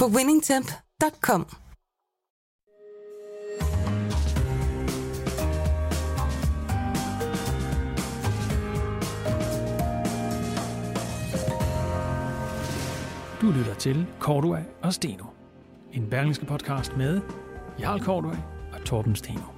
[0.00, 1.46] på winningtemp.com.
[13.40, 15.24] Du lytter til Cordua og Steno.
[15.92, 17.20] En berlingske podcast med
[17.80, 18.36] Jarl Cordua
[18.72, 19.53] og Torben Steno.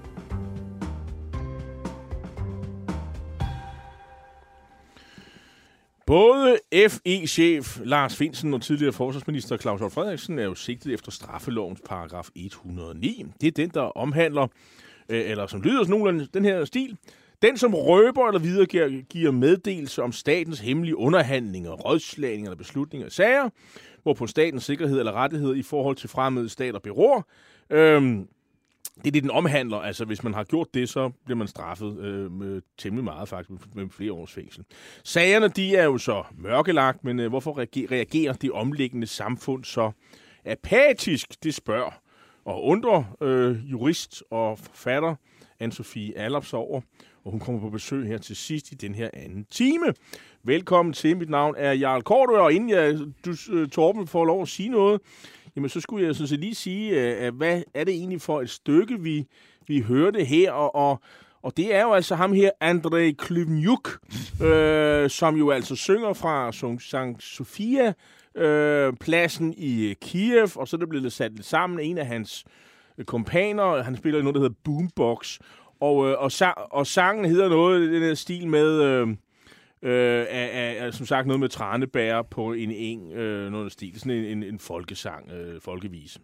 [6.06, 11.80] Både FE-chef Lars Finsen og tidligere forsvarsminister Claus Hjort Frederiksen er jo sigtet efter straffelovens
[11.87, 13.25] paragraf 109.
[13.41, 14.47] Det er den, der omhandler,
[15.08, 16.97] øh, eller som lyder sådan nogenlunde den her stil,
[17.42, 23.12] den, som røber eller videregiver giver meddelelse om statens hemmelige underhandlinger, rådslagninger eller beslutninger og
[23.12, 23.48] sager,
[24.03, 27.28] hvorpå statens sikkerhed eller rettigheder i forhold til fremmede stater beror.
[27.70, 28.28] Øhm,
[28.97, 29.77] det er det, den omhandler.
[29.77, 33.50] Altså, hvis man har gjort det, så bliver man straffet øh, med temmelig meget, faktisk,
[33.75, 34.64] med, flere års fængsel.
[35.05, 37.58] Sagerne, de er jo så mørkelagt, men øh, hvorfor
[37.92, 39.91] reagerer det omliggende samfund så
[40.44, 41.44] apatisk?
[41.44, 42.00] Det spørger
[42.44, 45.14] og undrer øh, jurist og forfatter
[45.62, 46.81] Anne-Sophie Allops over
[47.27, 49.94] og hun kommer på besøg her til sidst i den her anden time.
[50.42, 51.16] Velkommen til.
[51.16, 54.69] Mit navn er Jarl Kortø, og inden jeg, du, øh, Torben, får lov at sige
[54.69, 55.00] noget,
[55.57, 58.41] jamen så skulle jeg sådan set lige sige, øh, at hvad er det egentlig for
[58.41, 59.27] et stykke, vi,
[59.67, 61.01] vi hørte her, og, og
[61.43, 63.99] og det er jo altså ham her, André Klyvnjuk,
[64.43, 67.93] øh, som jo altså synger fra Sankt Sofia,
[68.34, 72.45] øh, pladsen i øh, Kiev, og så er det blevet sat sammen en af hans
[72.99, 73.83] øh, kompaner.
[73.83, 75.39] Han spiller noget, der hedder Boombox.
[75.81, 79.09] Og, øh, og, sa- og sangen hedder noget i den her stil med, øh,
[79.86, 84.00] øh, er, er, som sagt, noget med tranebær på en eng, øh, noget stil.
[84.00, 86.20] Sådan en, en, en folkesang, øh, folkevise.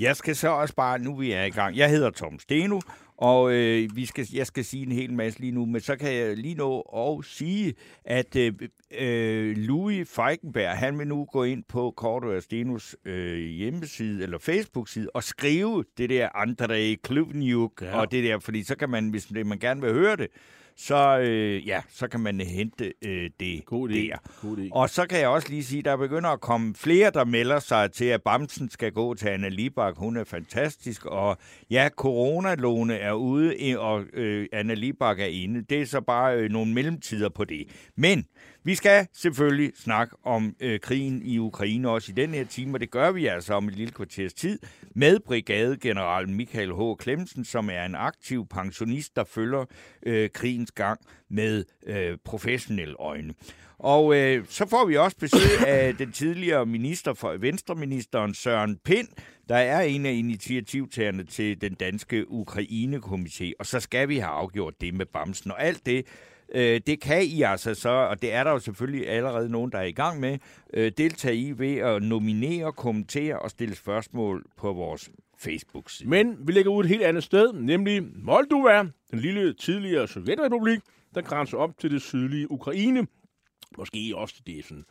[0.00, 1.76] Jeg skal så også bare, nu vi er i gang.
[1.76, 2.80] Jeg hedder Tom Steno,
[3.16, 6.14] og øh, vi skal, jeg skal sige en hel masse lige nu, men så kan
[6.14, 7.74] jeg lige nå og sige,
[8.04, 8.52] at øh,
[8.98, 14.38] øh, Louis Feigenberg, han vil nu gå ind på Korto og Stenos øh, hjemmeside, eller
[14.38, 18.00] Facebook-side, og skrive det der Andrei Klubniuk, ja.
[18.00, 20.28] og det der, fordi så kan man, hvis man gerne vil høre det,
[20.80, 23.94] så, øh, ja, så kan man hente øh, det God idé.
[23.94, 24.16] der.
[24.42, 24.68] God idé.
[24.72, 27.92] Og så kan jeg også lige sige, der begynder at komme flere, der melder sig
[27.92, 29.94] til, at Bamsen skal gå til Anna Libak.
[29.96, 31.38] Hun er fantastisk, og
[31.70, 35.62] ja, coronalåne er ude, og øh, Anna Libak er inde.
[35.62, 37.66] Det er så bare øh, nogle mellemtider på det.
[37.96, 38.24] Men
[38.68, 42.80] vi skal selvfølgelig snakke om øh, krigen i Ukraine også i den her time, og
[42.80, 44.58] det gør vi altså om et lille kvarters tid
[44.94, 46.80] med brigadegeneral Michael H.
[46.98, 49.64] Klemsen, som er en aktiv pensionist, der følger
[50.06, 53.34] øh, krigens gang med øh, professionelle øjne.
[53.78, 59.08] Og øh, så får vi også besøg af den tidligere minister for Venstreministeren Søren Pind,
[59.48, 63.52] der er en af initiativtagerne til den danske Ukraine-komité.
[63.58, 65.50] Og så skal vi have afgjort det med Bamsen.
[65.50, 66.06] Og alt det
[66.54, 69.78] Øh, det kan I altså så, og det er der jo selvfølgelig allerede nogen, der
[69.78, 70.38] er i gang med,
[70.74, 76.08] øh, deltage i ved at nominere, kommentere og stille spørgsmål på vores Facebook-side.
[76.08, 80.80] Men vi lægger ud et helt andet sted, nemlig Moldova, den lille tidligere Sovjetrepublik,
[81.14, 83.06] der grænser op til det sydlige Ukraine.
[83.78, 84.84] Måske også det sådan,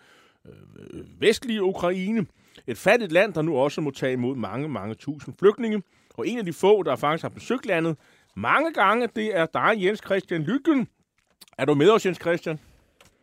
[0.45, 2.25] øh, vestlige Ukraine.
[2.67, 5.83] Et fattigt land, der nu også må tage imod mange, mange tusind flygtninge.
[6.13, 7.97] Og en af de få, der faktisk har besøgt landet
[8.35, 10.87] mange gange, det er dig, Jens Christian Lykken,
[11.57, 12.59] er du med os, Jens Christian?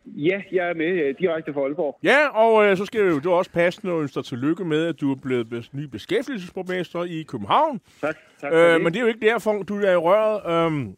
[0.07, 1.99] Ja, jeg er med øh, direkte fra Aalborg.
[2.03, 5.01] Ja, og øh, så skal jo, du også passe og ønske dig tillykke med, at
[5.01, 7.81] du er blevet ny beskæftigelsesborgmester i København.
[8.01, 8.81] Tak, tak øh, det.
[8.83, 10.67] Men det er jo ikke derfor, du er i røret.
[10.67, 10.97] Øhm,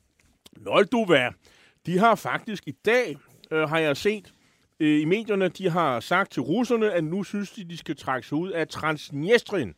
[0.65, 1.31] Moldova,
[1.87, 3.17] de har faktisk i dag,
[3.51, 4.33] øh, har jeg set
[4.81, 8.29] øh, i medierne, de har sagt til russerne, at nu synes de, de skal trække
[8.29, 9.75] sig ud af Transnistrien,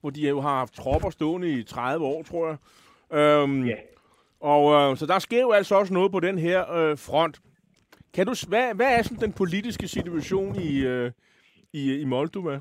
[0.00, 2.56] hvor de jo har haft tropper stående i 30 år, tror jeg.
[3.18, 3.74] Øhm, ja.
[4.40, 7.40] Og øh, så der sker jo altså også noget på den her øh, front.
[8.14, 11.10] Kan du, hvad, hvad er sådan den politiske situation i, øh,
[11.72, 12.60] i, i Moldova?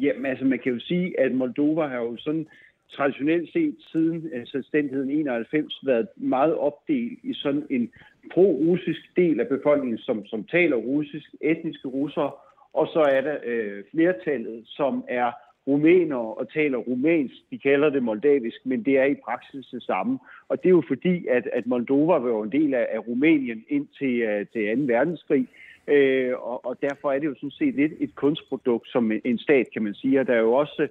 [0.00, 2.46] Jamen altså, man kan jo sige, at Moldova har jo sådan
[2.90, 7.90] traditionelt set siden øh, selvstændigheden 91 været meget opdelt i sådan en
[8.32, 12.30] pro-russisk del af befolkningen, som, som taler russisk, etniske russere,
[12.72, 15.32] og så er der øh, flertallet, som er
[15.68, 17.34] rumænere og taler rumænsk.
[17.50, 20.18] De kalder det moldavisk, men det er i praksis det samme.
[20.48, 23.64] Og det er jo fordi, at, at Moldova var jo en del af, af Rumænien
[23.68, 24.82] indtil uh, til øh, 2.
[24.94, 25.48] verdenskrig.
[25.88, 29.66] Øh, og, og derfor er det jo sådan set lidt et kunstprodukt som en stat,
[29.72, 30.20] kan man sige.
[30.20, 30.88] Og der er jo også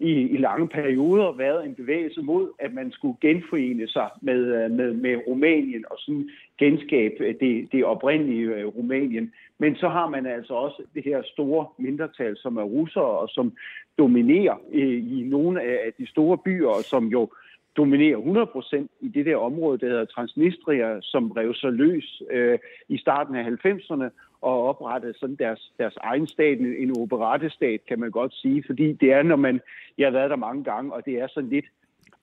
[0.00, 4.70] i, i lange perioder været en bevægelse mod, at man skulle genforene sig med, øh,
[4.70, 9.32] med, med Rumænien og sådan genskabe øh, det, det oprindelige øh, Rumænien.
[9.58, 13.52] Men så har man altså også det her store mindretal, som er russere og som
[13.98, 17.28] dominerer i nogle af de store byer, og som jo
[17.76, 22.58] dominerer 100% i det der område, der hedder Transnistria, som rev sig løs øh,
[22.88, 24.04] i starten af 90'erne
[24.40, 28.92] og oprettede sådan deres, deres egen stat, en, operatestat, operettestat, kan man godt sige, fordi
[28.92, 29.60] det er, når man,
[29.98, 31.66] jeg har været der mange gange, og det er sådan lidt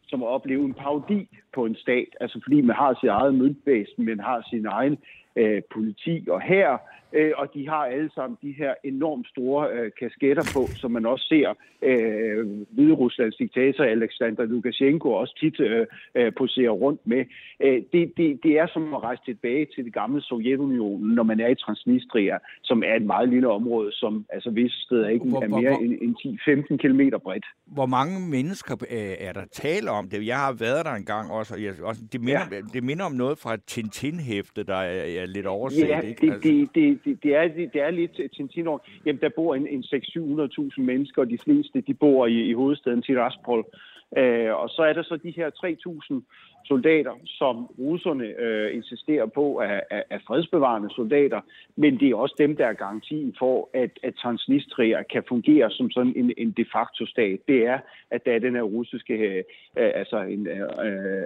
[0.07, 4.05] som at opleve en parodi på en stat, altså fordi man har sit eget møntvæsen,
[4.05, 4.97] man har sin egen
[5.35, 6.27] øh, politi.
[6.29, 6.77] Og her,
[7.13, 11.05] øh, og de har alle sammen de her enormt store øh, kasketter på, som man
[11.05, 17.25] også ser øh, Hvide Ruslands diktator Alexander Lukashenko også tit øh, øh, poserer rundt med.
[17.63, 21.39] Øh, det, det, det er som at rejse tilbage til det gamle Sovjetunionen, når man
[21.39, 25.43] er i Transnistria, som er et meget lille område, som altså visse steder ikke hvor,
[25.43, 26.15] er mere hvor, end, end
[26.73, 27.45] 10-15 km bredt.
[27.65, 30.27] Hvor mange mennesker øh, er der tale om det?
[30.27, 32.61] Jeg har været der en gang også, og jeg, også det, minder, ja.
[32.73, 35.87] det minder om noget fra Tintin-hæfte, der er, er lidt overset.
[35.87, 36.21] Ja, ikke?
[36.21, 36.49] Det, altså.
[36.49, 38.67] det, det, det, det, er, det, det er lidt tintin.
[39.05, 43.01] Jamen, der bor en, en 600-700.000 mennesker, og de fleste de bor i, i hovedstaden
[43.01, 43.65] Tiraspol.
[44.17, 46.21] Øh, og så er der så de her 3.000
[46.67, 51.41] soldater, som russerne øh, insisterer på er, er, er fredsbevarende soldater,
[51.75, 55.91] men det er også dem, der er garantien for, at, at Transnistria kan fungere som
[55.91, 57.39] sådan en, en de facto stat.
[57.47, 57.79] Det er,
[58.11, 59.13] at der er den her russiske,
[59.77, 61.17] øh, altså en øh, øh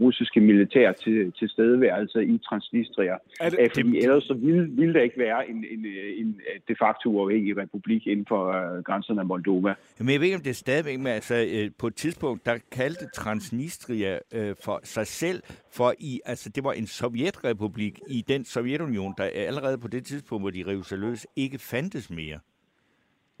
[0.00, 3.16] russiske militær til, til stedeværelse i Transnistria.
[3.40, 4.04] Er det, Fordi det...
[4.04, 8.26] ellers så ville, ville der ikke være en, en, en de facto uafhængig republik inden
[8.28, 9.74] for øh, grænserne af Moldova.
[9.98, 12.58] Men jeg ved ikke, om det er stadigvæk, men altså, øh, på et tidspunkt, der
[12.72, 15.42] kaldte Transnistria øh, for sig selv,
[15.76, 20.42] for i, altså det var en sovjetrepublik i den Sovjetunion, der allerede på det tidspunkt,
[20.42, 22.38] hvor de rev sig løs, ikke fandtes mere.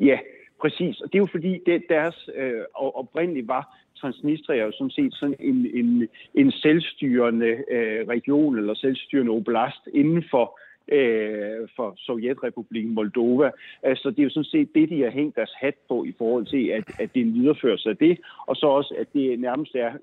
[0.00, 0.18] Ja,
[0.60, 1.00] præcis.
[1.00, 5.36] Og det er jo fordi, det, deres øh, oprindeligt var Transnistria jo sådan set sådan
[5.40, 13.50] en, en, en selvstyrende øh, region eller selvstyrende oblast inden for øh, for Sovjetrepubliken Moldova.
[13.82, 16.46] Altså, det er jo sådan set det, de har hængt deres hat på i forhold
[16.46, 19.74] til, at, at det er en videreførelse af det, og så også, at det nærmest
[19.74, 19.96] er 100%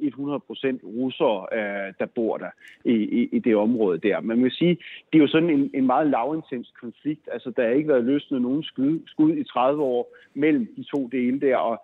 [0.83, 2.49] russere, øh, der bor der
[2.85, 4.21] i, i, i det område der.
[4.21, 4.77] Man vil sige,
[5.13, 7.29] det er jo sådan en, en meget lavintens konflikt.
[7.31, 11.07] Altså, der har ikke været løsnet nogen skud, skud i 30 år mellem de to
[11.07, 11.83] dele der, og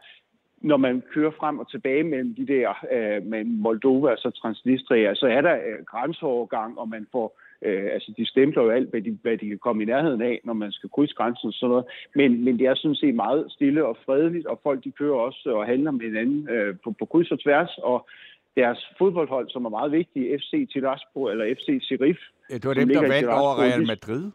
[0.62, 5.16] når man kører frem og tilbage mellem de der, øh, med Moldova og så Transnistria,
[5.16, 9.02] så er der øh, grænseovergang, og man får Øh, altså, de stempler jo alt, hvad
[9.02, 11.70] de, hvad de kan komme i nærheden af, når man skal krydse grænsen og sådan
[11.70, 11.86] noget.
[12.16, 15.54] Men, men det er sådan set meget stille og fredeligt, og folk de kører også
[15.56, 18.08] og handler med hinanden øh, på, på kryds og tværs, og
[18.56, 22.20] deres fodboldhold, som er meget vigtige, FC Tiraspol eller FC Serif.
[22.50, 24.32] Ja, det var dem, der vandt over Real Madrid.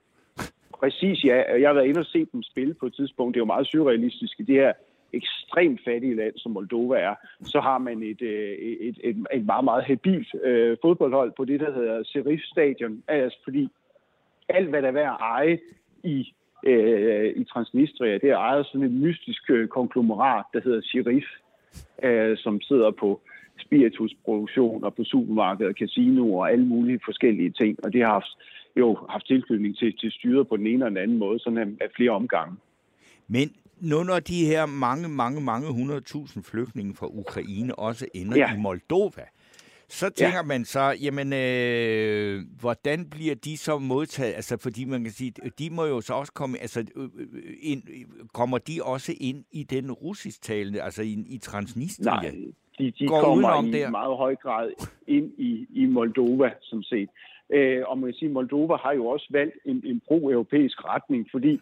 [0.81, 1.37] Præcis, ja.
[1.61, 3.35] Jeg har været inde og set dem spille på et tidspunkt.
[3.35, 4.73] Det er jo meget surrealistisk i det her
[5.15, 8.23] ekstremt fattige land, som Moldova er, så har man øh, et,
[8.89, 13.03] et, et, et meget, meget habilt øh, fodboldhold på det, der hedder Serif Stadion.
[13.09, 13.69] Altså fordi
[14.49, 15.59] alt, hvad der er værd at eje
[16.05, 16.35] i,
[16.67, 21.27] øh, i Transnistria, det er ejet sådan et mystisk øh, konglomerat, der hedder Sheriff,
[22.03, 23.21] øh, som sidder på
[23.61, 27.85] spiritusproduktion og på supermarkeder, casino og alle mulige forskellige ting.
[27.85, 28.33] Og det har haft,
[28.77, 31.89] jo haft tilknytning til, til styret på den ene eller den anden måde, sådan af
[31.97, 32.57] flere omgange.
[33.29, 33.49] Men
[33.81, 38.55] nu når de her mange, mange, mange hundredtusind flygtninge fra Ukraine også ender ja.
[38.55, 39.23] i Moldova,
[39.89, 40.43] så tænker ja.
[40.43, 44.35] man så, jamen, øh, hvordan bliver de så modtaget?
[44.35, 47.83] Altså, fordi man kan sige, de må jo så også komme, altså, øh, øh ind,
[48.33, 52.31] kommer de også ind i den russisktalende, altså i, i Transnistria?
[52.31, 52.35] Nej,
[52.79, 53.91] de, de Går kommer i der?
[53.91, 54.71] meget høj grad
[55.07, 57.09] ind i, i Moldova, som set.
[57.51, 61.61] Øh, og man kan sige, Moldova har jo også valgt en, en pro-europæisk retning, fordi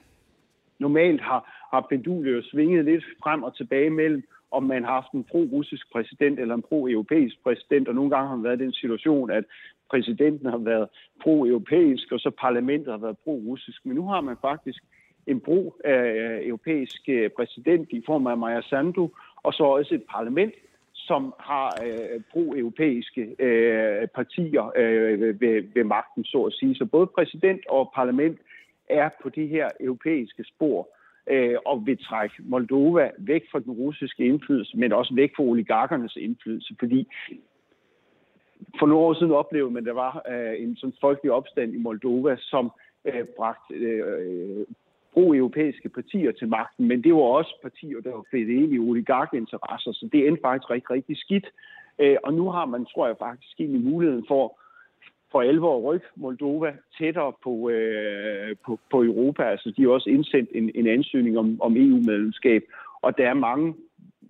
[0.79, 5.25] normalt har har pendulet svinget lidt frem og tilbage mellem, om man har haft en
[5.25, 9.31] pro-russisk præsident eller en pro-europæisk præsident, og nogle gange har man været i den situation,
[9.31, 9.45] at
[9.91, 10.89] præsidenten har været
[11.23, 13.87] pro-europæisk, og så parlamentet har været pro-russisk.
[13.87, 14.83] Men nu har man faktisk
[15.27, 19.11] en pro-europæisk øh, præsident i form af Maja Sandu,
[19.43, 20.55] og så også et parlament,
[20.93, 26.75] som har øh, pro-europæiske øh, partier øh, ved, ved magten, så at sige.
[26.75, 28.39] Så både præsident og parlament
[28.89, 30.89] er på de her europæiske spor
[31.27, 36.17] øh, og vil trække Moldova væk fra den russiske indflydelse, men også væk fra oligarkernes
[36.17, 37.09] indflydelse, fordi
[38.79, 41.79] for nogle år siden oplevede man, at der var øh, en sådan folkelig opstand i
[41.79, 42.71] Moldova, som
[43.05, 44.67] øh, bragte øh,
[45.13, 49.93] pro-europæiske partier til magten, men det var også partier, der var fedt ind i oligarkinteresser,
[49.93, 51.47] så det endte faktisk rigtig, rigtig skidt.
[51.99, 54.59] Øh, og nu har man, tror jeg faktisk, egentlig muligheden for
[55.33, 59.43] for alvor rykke Moldova tættere på, øh, på, på Europa.
[59.43, 62.63] Altså, de har også indsendt en, en ansøgning om, om EU-medlemskab,
[63.03, 63.75] og der er mange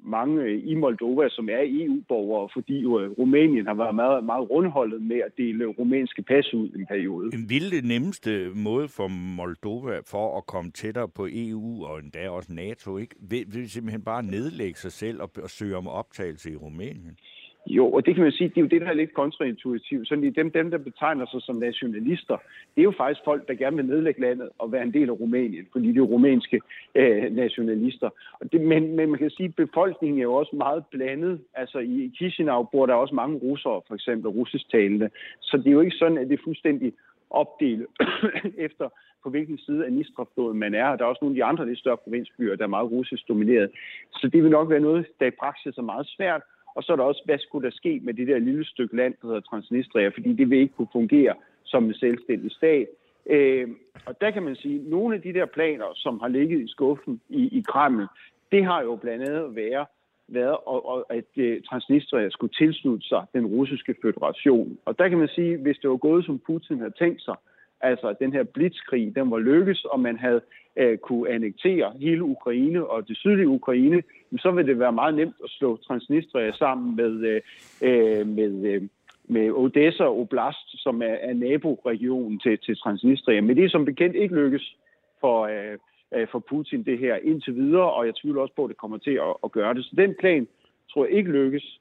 [0.05, 5.03] mange øh, i Moldova, som er EU-borgere, fordi jo Rumænien har været meget, meget rundholdet
[5.03, 7.31] med at dele rumænske pas ud i en periode.
[7.35, 12.53] En vilde nemmeste måde for Moldova for at komme tættere på EU og endda også
[12.53, 13.15] NATO, ikke?
[13.21, 17.17] Vil, vil simpelthen bare nedlægge sig selv og, og søge om optagelse i Rumænien?
[17.66, 20.09] Jo, og det kan man sige, det er jo det, der er lidt kontraintuitivt.
[20.09, 22.37] Så dem, dem, der betegner sig som nationalister,
[22.75, 25.21] det er jo faktisk folk, der gerne vil nedlægge landet og være en del af
[25.21, 26.61] Rumænien, fordi de er rumænske
[26.95, 28.11] øh, nationalister.
[28.40, 31.40] Og det, men, men man kan sige, at befolkningen er jo også meget blandet.
[31.54, 35.11] Altså i Chisinau bor der også mange russere, for eksempel russisktalende.
[35.40, 36.92] Så det er jo ikke sådan, at det er fuldstændig
[37.31, 37.87] opdelt
[38.66, 38.88] efter
[39.23, 40.97] på hvilken side af Nistrafloden man er.
[40.97, 43.71] Der er også nogle af de andre lidt større provinsbyer, der er meget russisk domineret.
[44.12, 46.42] Så det vil nok være noget, der i praksis er meget svært.
[46.75, 49.14] Og så er der også, hvad skulle der ske med det der lille stykke land,
[49.23, 52.87] der hedder Transnistria, fordi det vil ikke kunne fungere som en selvstændig stat.
[53.26, 53.69] Øh,
[54.07, 56.69] og der kan man sige, at nogle af de der planer, som har ligget i
[56.69, 58.07] skuffen i, i Kreml,
[58.52, 59.87] det har jo blandt andet været,
[60.29, 64.79] været og, og at øh, Transnistria skulle tilslutte sig den russiske federation.
[64.85, 67.35] Og der kan man sige, hvis det var gået, som Putin havde tænkt sig,
[67.83, 70.41] altså at den her blitzkrig, den var lykkes, og man havde
[70.77, 74.03] øh, kunne annektere hele Ukraine og det sydlige Ukraine,
[74.39, 77.41] så vil det være meget nemt at slå Transnistria sammen med, øh,
[77.83, 78.83] øh med, øh,
[79.25, 83.41] med Odessa Oblast, som er, er naboregionen til, til Transnistria.
[83.41, 84.77] Men det er som bekendt ikke lykkes
[85.21, 85.79] for, øh,
[86.15, 88.99] øh, for Putin det her indtil videre, og jeg tvivler også på, at det kommer
[88.99, 89.85] til at, at gøre det.
[89.85, 90.49] Så den plan
[90.93, 91.81] tror jeg ikke lykkes.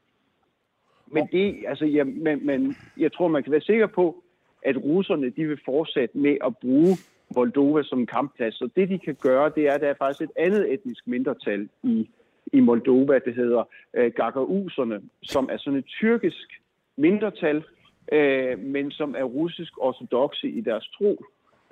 [1.07, 4.23] Men, det, altså, ja, men, men jeg tror, man kan være sikker på,
[4.61, 6.97] at russerne de vil fortsætte med at bruge
[7.35, 8.55] Moldova som kampplads.
[8.55, 11.69] Så det, de kan gøre, det er, at der er faktisk et andet etnisk mindretal
[11.83, 12.09] i,
[12.53, 13.63] i Moldova, det hedder
[13.93, 16.61] øh, Gagauserne, som er sådan et tyrkisk
[16.97, 17.63] mindretal,
[18.11, 21.23] øh, men som er russisk ortodoxe i deres tro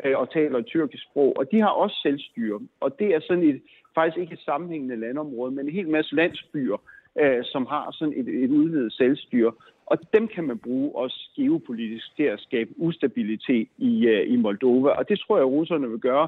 [0.06, 1.38] øh, og taler et tyrkisk sprog.
[1.38, 3.62] Og de har også selvstyre, og det er sådan et,
[3.96, 6.82] faktisk ikke et sammenhængende landområde, men en hel masse landsbyer,
[7.20, 9.52] øh, som har sådan et, et udvidet selvstyre.
[9.86, 14.90] Og dem kan man bruge også geopolitisk til at skabe ustabilitet i, øh, i Moldova.
[14.90, 16.28] Og det tror jeg, at russerne vil gøre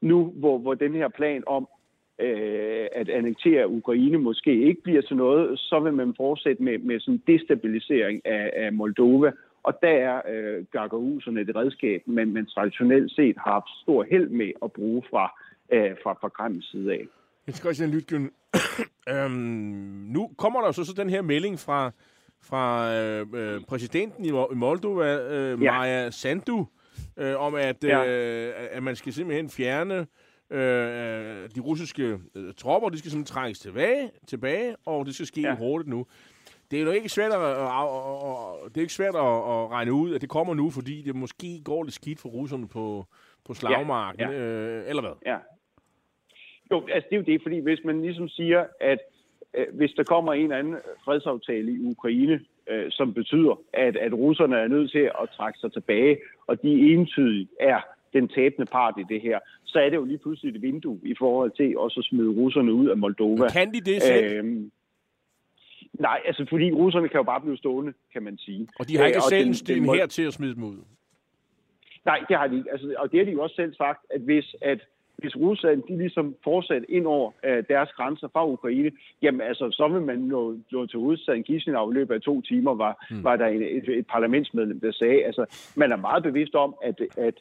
[0.00, 1.68] nu, hvor, hvor den her plan om
[2.22, 7.00] uh, at annektere Ukraine måske ikke bliver til noget, så vil man fortsætte med, med
[7.00, 9.32] sådan destabilisering af, af Moldova.
[9.62, 14.28] Og der er øh, Gagauserne et redskab, men man traditionelt set har haft stor held
[14.28, 15.40] med at bruge fra,
[15.72, 17.06] øh, fra, fra Kremls side af.
[17.48, 18.30] Skal også Lytgen.
[19.08, 19.32] øhm,
[20.08, 21.92] nu kommer der så, så den her melding fra
[22.42, 25.72] fra øh, øh, præsidenten i Moldova, øh, ja.
[25.72, 26.66] Maja Sandu,
[27.16, 28.06] øh, om at, ja.
[28.06, 30.06] øh, at man skal simpelthen fjerne
[30.50, 35.40] øh, de russiske øh, tropper, de skal simpelthen trækkes tilbage, tilbage og det skal ske
[35.40, 35.56] ja.
[35.56, 36.06] hurtigt nu.
[36.70, 39.92] Det er jo ikke svært at, at, at, det er ikke svært at, at regne
[39.92, 43.06] ud, at det kommer nu, fordi det måske går lidt skidt for russerne på,
[43.44, 44.30] på slagmarken, ja.
[44.30, 44.38] Ja.
[44.38, 45.12] Øh, eller hvad?
[45.26, 45.36] Ja.
[46.72, 48.98] Jo, altså det er jo det, fordi hvis man ligesom siger, at
[49.54, 54.12] Øh, hvis der kommer en eller anden fredsaftale i Ukraine, øh, som betyder, at, at
[54.12, 57.80] russerne er nødt til at trække sig tilbage, og de entydigt er
[58.12, 61.14] den tabende part i det her, så er det jo lige pludselig et vindue i
[61.18, 63.42] forhold til også at smide russerne ud af Moldova.
[63.42, 64.34] Men kan de det selv?
[64.34, 64.70] Øhm,
[65.92, 68.68] nej, altså fordi russerne kan jo bare blive stående, kan man sige.
[68.78, 70.76] Og de har ikke øh, selv en den, her til at smide dem ud?
[72.04, 72.70] Nej, det har de ikke.
[72.70, 74.80] Altså, og det har de jo også selv sagt, at hvis at
[75.22, 78.90] hvis Rusland de ligesom fortsat ind over øh, deres grænser fra Ukraine,
[79.22, 82.74] jamen altså, så vil man nå, nå til hovedstaden Chisinau i løbet af to timer,
[82.74, 83.24] var, mm.
[83.24, 85.44] var der en, et, et parlamentsmedlem, der sagde, altså,
[85.76, 87.34] man er meget bevidst om, at, at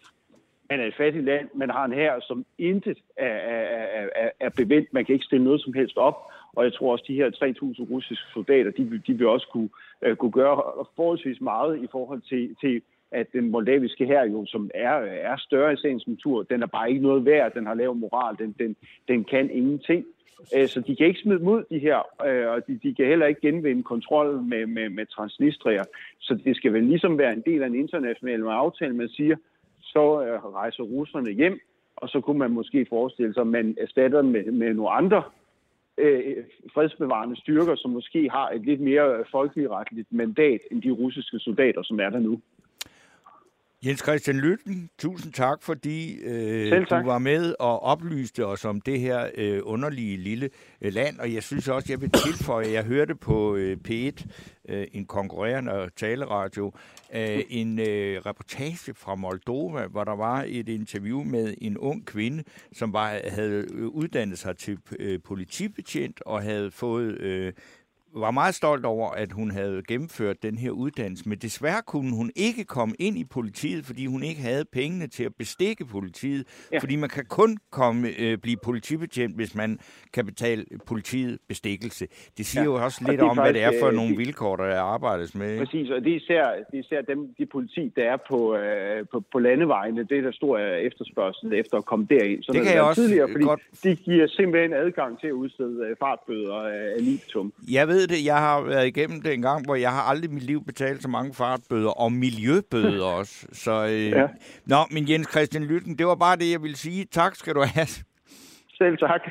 [0.69, 4.49] man er et fattigt land, man har en her, som intet er, er, er, er
[4.49, 6.17] bevendt, man kan ikke stille noget som helst op,
[6.55, 9.69] og jeg tror også, at de her 3.000 russiske soldater, de, de vil også kunne,
[10.07, 14.71] uh, kunne gøre forholdsvis meget i forhold til, til at den moldaviske her jo, som
[14.73, 14.93] er,
[15.29, 18.35] er større i sagens natur, den er bare ikke noget værd, den har lav moral,
[18.39, 18.75] den, den,
[19.07, 20.05] den kan ingenting.
[20.55, 23.25] Øh, så de kan ikke smide mod de her, øh, og de, de kan heller
[23.25, 25.83] ikke genvinde kontrol med, med, med Transnistria.
[26.19, 29.35] Så det skal vel ligesom være en del af en international aftale, man siger,
[29.81, 31.59] så øh, rejser russerne hjem,
[31.95, 35.23] og så kunne man måske forestille sig, at man erstatter med, med nogle andre
[35.97, 36.37] øh,
[36.73, 41.99] fredsbevarende styrker, som måske har et lidt mere folkeretligt mandat end de russiske soldater, som
[41.99, 42.41] er der nu.
[43.85, 47.03] Jens Christian Lytten, tusind tak, fordi øh, tak.
[47.03, 50.49] du var med og oplyste os om det her øh, underlige lille
[50.81, 51.19] øh, land.
[51.19, 54.25] Og jeg synes også, jeg vil tilføje, jeg hørte på øh, P1,
[54.69, 56.73] øh, en konkurrerende taleradio,
[57.13, 62.43] øh, en øh, reportage fra Moldova, hvor der var et interview med en ung kvinde,
[62.73, 67.17] som var, havde uddannet sig til øh, politibetjent og havde fået...
[67.17, 67.53] Øh,
[68.15, 72.31] var meget stolt over, at hun havde gennemført den her uddannelse, men desværre kunne hun
[72.35, 76.79] ikke komme ind i politiet, fordi hun ikke havde pengene til at bestikke politiet, ja.
[76.79, 79.79] fordi man kan kun komme øh, blive politibetjent, hvis man
[80.13, 82.07] kan betale politiet bestikkelse.
[82.37, 82.65] Det siger ja.
[82.65, 85.59] jo også lidt om, faktisk, hvad det er for øh, nogle vilkår, der arbejdes med.
[85.59, 89.05] Præcis, og det er især, det er især dem, de politi, der er på, øh,
[89.11, 92.43] på, på landevejene, det er der stor efterspørgsel efter at komme derind.
[92.43, 93.61] Så det kan jeg også tidligere, fordi godt...
[93.83, 96.59] de giver simpelthen adgang til at udstede øh, fartbøder
[96.95, 97.53] af litum.
[97.71, 100.33] Jeg ved det, jeg har været igennem det en gang, hvor jeg har aldrig i
[100.33, 103.47] mit liv betalt så mange fartbøder, og miljøbøder også.
[103.53, 104.09] Så, øh...
[104.09, 104.27] ja.
[104.65, 107.05] Nå, men Jens Christian Lytten, det var bare det, jeg ville sige.
[107.05, 107.87] Tak skal du have.
[108.77, 109.21] Selv tak.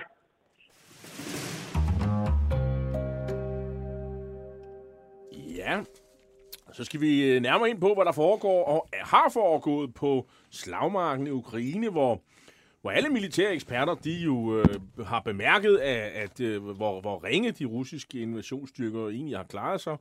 [5.56, 5.80] Ja,
[6.72, 11.26] så skal vi øh, nærmere ind på, hvad der foregår og har foregået på slagmarken
[11.26, 12.22] i Ukraine, hvor
[12.80, 14.66] hvor alle militære eksperter, de jo øh,
[15.06, 19.96] har bemærket, at, at øh, hvor, hvor ringe de russiske invasionsstyrker egentlig har klaret sig.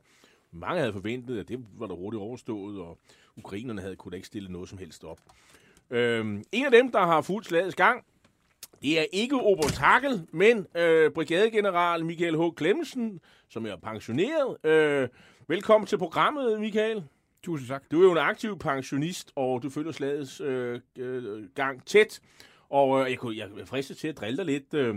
[0.52, 2.98] Mange havde forventet, at det var der hurtigt overstået, og
[3.36, 5.18] ukrainerne havde kunne ikke stille noget som helst op.
[5.90, 8.04] Øh, en af dem, der har fuldt slagets gang,
[8.82, 12.40] det er ikke Oberst Hackel, men øh, brigadegeneral Michael H.
[12.56, 14.66] Klemmensen, som er pensioneret.
[14.66, 15.08] Øh,
[15.48, 17.04] velkommen til programmet, Michael.
[17.42, 17.82] Tusind tak.
[17.90, 22.20] Du er jo en aktiv pensionist, og du følger slagets øh, øh, gang tæt.
[22.70, 24.74] Og øh, jeg, kunne, jeg er fristet til at drille dig lidt.
[24.74, 24.94] Øh,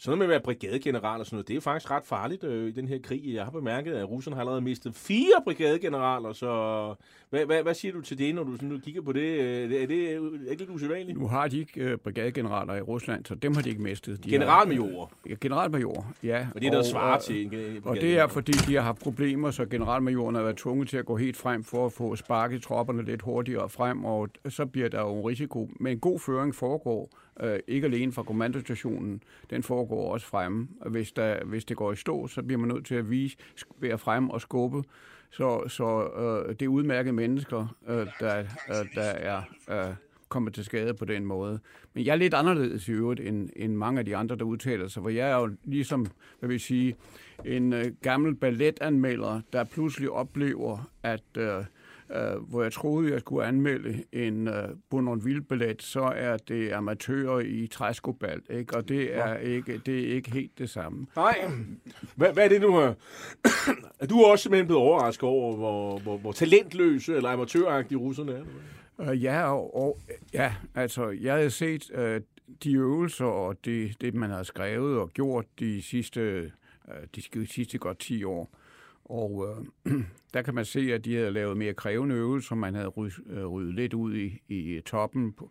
[0.00, 2.68] sådan noget med at være brigadegeneral og sådan noget, det er faktisk ret farligt øh,
[2.68, 3.22] i den her krig.
[3.34, 6.94] Jeg har bemærket, at russerne har allerede mistet fire brigadegeneraler, så
[7.30, 9.40] hvad, hvad, hvad siger du til det, når du, sådan, du kigger på det?
[9.40, 9.98] Øh, er det
[10.50, 11.18] ikke lidt usædvanligt?
[11.18, 14.24] Nu har de ikke øh, brigadegeneraler i Rusland, så dem har de ikke mistet.
[14.24, 15.06] De generalmajorer?
[15.06, 16.46] Har, ja, generalmajor, ja.
[16.54, 19.00] Og det er der svarer til en, en Og det er, fordi de har haft
[19.02, 22.62] problemer, så generalmajorerne har været tvunget til at gå helt frem for at få sparket
[22.62, 25.70] tropperne lidt hurtigere frem, og så bliver der jo en risiko.
[25.80, 27.10] Men en god føring foregår
[27.42, 30.68] øh, ikke alene fra kommandostationen, den foregår også fremme.
[30.86, 33.36] Hvis, der, hvis det går i stå, så bliver man nødt til at vise,
[33.78, 34.82] ved at fremme og skubbe.
[35.30, 39.94] Så, så øh, det er udmærkede mennesker, øh, der, øh, der er øh,
[40.28, 41.58] kommet til skade på den måde.
[41.94, 44.88] Men jeg er lidt anderledes i øvrigt end, end mange af de andre, der udtaler
[44.88, 46.06] sig, for jeg er jo ligesom,
[46.38, 46.96] hvad vil jeg sige,
[47.44, 51.64] en øh, gammel balletanmelder, der pludselig oplever, at øh,
[52.14, 57.66] øh, hvor jeg troede, jeg skulle anmelde en øh, Bournonville-billet, så er det amatører i
[57.66, 58.76] træskobalt, ikke?
[58.76, 61.06] og det er, ikke, det er ikke helt det samme.
[61.16, 61.50] Nej.
[62.16, 62.76] Hvad, hvad er det nu?
[64.00, 68.42] er du også simpelthen blevet overrasket over, hvor, hvor, hvor talentløse eller amatøragtige russerne er?
[68.98, 69.98] Uh, ja, og, og,
[70.32, 72.22] ja, altså, jeg har set uh,
[72.64, 76.52] de øvelser og det, det, man har skrevet og gjort de sidste,
[76.84, 78.50] uh, de sidste godt 10 år.
[79.10, 79.46] Og
[79.86, 79.94] øh,
[80.34, 82.54] der kan man se, at de havde lavet mere krævende øvelser.
[82.54, 85.50] Man havde ryddet, øh, lidt ud i, i toppen på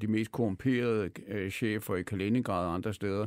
[0.00, 3.26] de mest korrumperede øh, chefer i Kaliningrad og andre steder.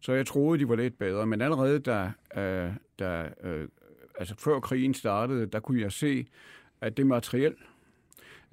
[0.00, 1.26] Så jeg troede, de var lidt bedre.
[1.26, 3.68] Men allerede da, øh, da øh,
[4.18, 6.26] altså før krigen startede, der kunne jeg se,
[6.80, 7.54] at det materiel,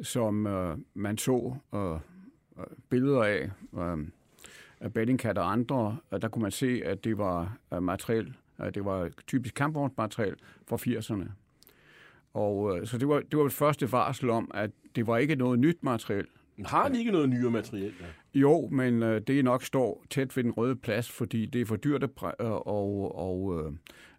[0.01, 4.07] som øh, man så øh, øh billeder af, øh,
[4.79, 8.35] af Bellingcat og andre, der kunne man se, at det var øh, materiel,
[8.75, 10.35] det var typisk kampvognsmateriel
[10.67, 11.29] fra 80'erne.
[12.33, 15.35] Og øh, så det var, det var et første varsel om, at det var ikke
[15.35, 16.25] noget nyt materiel.
[16.65, 17.93] Har de ikke noget nyere materiel?
[18.01, 18.39] Ja?
[18.39, 21.75] Jo, men øh, det nok står tæt ved den røde plads, fordi det er for
[21.75, 22.09] dyrt at,
[22.41, 23.73] øh, og, og, øh,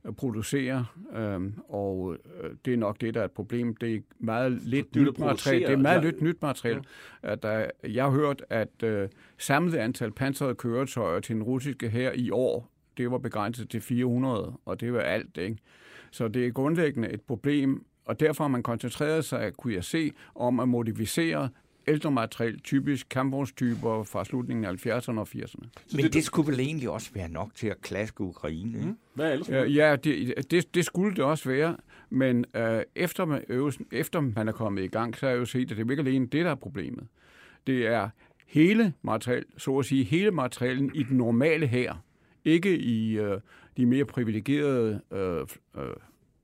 [0.04, 3.76] at producere, øh, og øh, det er nok det, der er et problem.
[3.76, 5.62] Det er meget lidt nyt materiel.
[5.62, 6.80] Det er meget lidt nyt materiel.
[7.22, 12.12] At der, jeg har hørt, at øh, samlet antal pansrede køretøjer til den russiske her
[12.12, 12.70] i år
[13.00, 15.36] det var begrænset til 400, og det var alt.
[15.36, 15.56] Ikke?
[16.10, 20.12] Så det er grundlæggende et problem, og derfor har man koncentreret sig, kunne jeg se,
[20.34, 21.48] om at modificere
[21.88, 25.68] ældre materiel, typisk kampvognstyper fra slutningen af 70'erne og 80'erne.
[25.96, 28.78] Men det, skulle vel egentlig også være nok til at klaske Ukraine?
[28.78, 28.96] Mm.
[29.14, 29.74] Hvad er det?
[29.74, 31.76] Ja, det, det, det skulle det også være,
[32.10, 35.44] men øh, efter, man, øvelsen, efter man er kommet i gang, så har jeg jo
[35.44, 37.06] set, at det er ikke alene det, der er problemet.
[37.66, 38.08] Det er
[38.46, 41.94] hele materiel, så at sige, hele materiellen i den normale her,
[42.44, 43.40] ikke i øh,
[43.76, 45.40] de mere privilegerede øh,
[45.76, 45.94] øh,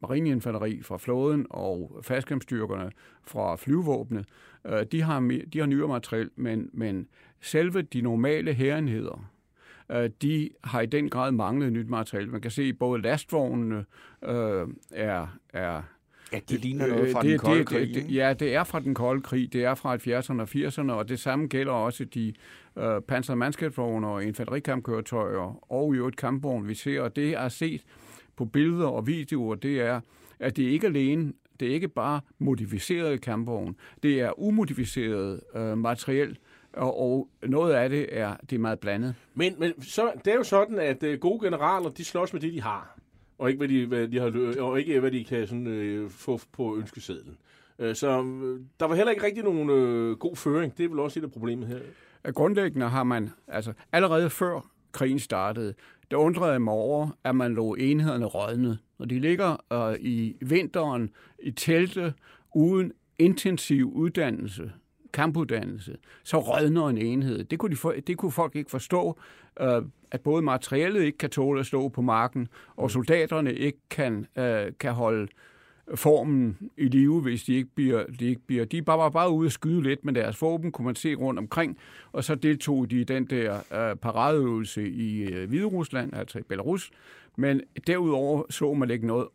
[0.02, 2.90] marineinfanteri fra flåden og fastkampstyrkerne
[3.24, 4.24] fra flyvåbne.
[4.66, 7.09] Øh, de, har, de har nyere materiel, men, men
[7.40, 9.30] selve de normale hærenheder,
[9.92, 12.30] øh, de har i den grad manglet nyt materiel.
[12.30, 13.85] Man kan se, at både lastvognene
[14.24, 15.82] øh, er, er
[16.32, 17.94] Ja, det ligner noget fra det, den kolde det, krig.
[17.94, 19.52] Det, ja, det er fra den kolde krig.
[19.52, 22.32] Det er fra 70'erne og 80'erne, og det samme gælder også de
[22.79, 27.01] øh, pansrede mandskabsvogne og infanterikampkøretøjer og i øvrigt kampvogn, vi ser.
[27.01, 27.85] Og det er set
[28.37, 30.01] på billeder og videoer, det er,
[30.41, 36.39] at det ikke alene det er ikke bare modificerede kampvogne, det er umodificeret øh, materiel,
[36.73, 39.15] og, og noget af det er, det er meget blandet.
[39.35, 42.53] Men, men så, det er jo sådan, at øh, gode generaler, de slås med det,
[42.53, 42.99] de har.
[43.39, 46.41] og ikke hvad de, hvad de har, og ikke hvad de kan sådan, øh, få
[46.53, 47.39] på ønskesedlen.
[47.79, 50.79] Øh, så øh, der var heller ikke rigtig nogen øh, god føring.
[50.79, 51.79] Det er vel også et af problemet her.
[52.35, 54.61] Grundlæggende har man, altså allerede før
[54.93, 55.75] krigen startede,
[56.11, 58.79] der undrede jeg mig over, at man lå enhederne rådne.
[58.99, 62.15] Når de ligger øh, i vinteren i telte
[62.55, 64.73] uden intensiv uddannelse,
[65.12, 67.45] kampuddannelse, så rådner en enhed.
[67.45, 69.19] Det kunne, de for, det kunne folk ikke forstå,
[69.61, 74.27] øh, at både materiellet ikke kan tåle at stå på marken, og soldaterne ikke kan,
[74.37, 75.29] øh, kan holde
[75.94, 78.05] formen i live, hvis de ikke bliver...
[78.20, 80.85] De, ikke bliver, de er bare, bare ude at skyde lidt med deres våben, kunne
[80.85, 81.79] man se rundt omkring,
[82.12, 86.42] og så deltog de i den der øh, paradeøvelse i øh, Hvide Rusland, altså i
[86.42, 86.90] Belarus,
[87.37, 89.29] men derudover så man ikke noget.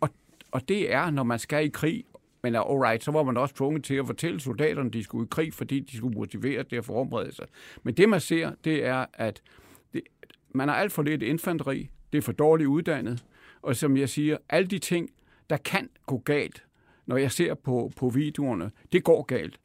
[0.00, 0.08] Og,
[0.50, 2.04] og det er, når man skal i krig,
[2.42, 5.28] men alright, så var man også tvunget til at fortælle soldaterne, at de skulle i
[5.30, 7.46] krig, fordi de skulle motivere til at forberede sig.
[7.82, 9.42] Men det man ser, det er, at
[9.94, 10.02] det,
[10.54, 13.24] man har alt for lidt infanteri, det er for dårligt uddannet,
[13.62, 15.10] og som jeg siger, alle de ting,
[15.50, 16.64] der kan gå galt,
[17.06, 19.60] når jeg ser på, på videoerne, det går galt.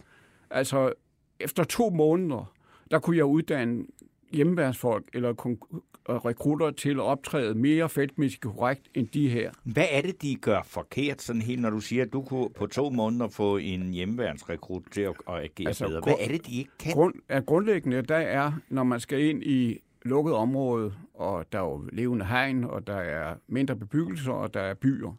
[0.50, 0.94] Altså,
[1.40, 2.54] efter to måneder,
[2.92, 3.86] der kunne jeg uddanne
[4.32, 9.52] hjemmeværnsfolk eller kon- rekrutter til at optræde mere feltmæssigt korrekt end de her.
[9.64, 12.68] Hvad er det, de gør forkert, sådan helt, når du siger, at du kunne på
[12.68, 16.02] to måneder få en hjemmeværnsrekrut til at, at agere altså, bedre?
[16.02, 16.94] Hvad er det, de ikke kan?
[16.94, 21.64] Grund, er grundlæggende, der er, når man skal ind i lukket område, og der er
[21.64, 25.18] jo levende hegn, og der er mindre bebyggelser, og der er byer,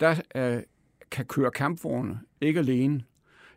[0.00, 0.62] der øh,
[1.10, 3.02] kan køre kampvogne ikke alene.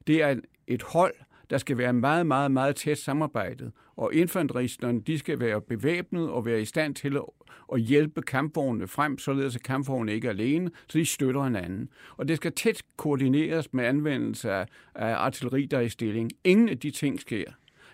[0.08, 0.36] Det er
[0.68, 1.14] et hold,
[1.50, 3.72] der skal være meget, meget, meget tæt samarbejdet.
[3.96, 7.18] Og infanteristerne, de skal være bevæbnet og være i stand til
[7.74, 11.90] at, hjælpe kampvognene frem, således at kampvognene ikke er alene, så de støtter hinanden.
[12.18, 16.32] Og det skal tæt koordineres med anvendelse af, af artilleri, der er i stilling.
[16.44, 17.46] Ingen af de ting sker.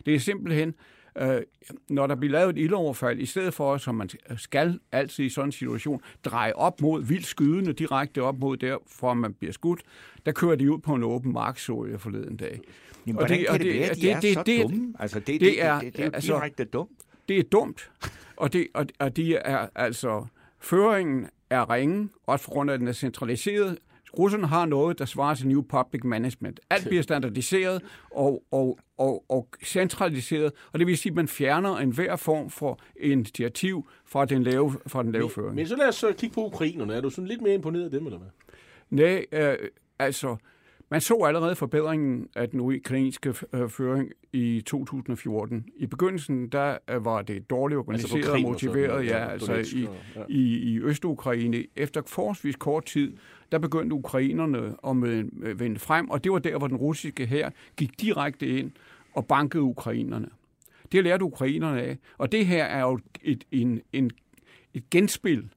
[0.06, 0.76] Det er simpelthen,
[1.20, 1.42] øh,
[1.90, 5.48] når der bliver lavet et ildoverfald, i stedet for, som man skal altid i sådan
[5.48, 9.82] en situation, dreje op mod vildt skydende, direkte op mod der, for man bliver skudt,
[10.26, 12.60] der kører de ud på en åben mark, så jeg forleden dag.
[13.08, 14.94] Jamen, hvordan det, kan det, det være, at de det, er det, så det, dumme?
[15.00, 16.92] Altså, det, det, det, er, det, det, det er altså, direkte dumt.
[17.30, 17.92] Det er dumt,
[18.38, 20.26] og, det, og, og de er altså...
[20.60, 23.78] Føringen er ringe, også på grund af, at den er centraliseret.
[24.20, 26.60] Russerne har noget, der svarer til New Public Management.
[26.70, 31.78] Alt bliver standardiseret og, og, og, og centraliseret, og det vil sige, at man fjerner
[31.78, 35.56] enhver form for initiativ fra den lave, fra den lave men, føring.
[35.56, 36.94] Men så lad os så kigge på ukrainerne.
[36.94, 38.30] Er du sådan lidt mere imponeret af dem, eller hvad?
[38.90, 39.58] Nej, øh,
[40.00, 40.36] altså,
[40.90, 45.66] man så allerede forbedringen af den ukrainske øh, føring i 2014.
[45.76, 49.88] I begyndelsen, der øh, var det dårligt organiseret altså og motiveret, og ja, altså i,
[50.16, 50.22] ja.
[50.30, 51.66] i, i Øst-Ukraine.
[51.76, 53.18] Efter forholdsvis kort tid,
[53.52, 58.02] der begyndte ukrainerne at vende frem, og det var der, hvor den russiske her gik
[58.02, 58.72] direkte ind
[59.14, 60.30] og bankede ukrainerne.
[60.92, 64.12] Det lærte ukrainerne af, og det her er jo et, en, en,
[64.74, 65.50] et genspil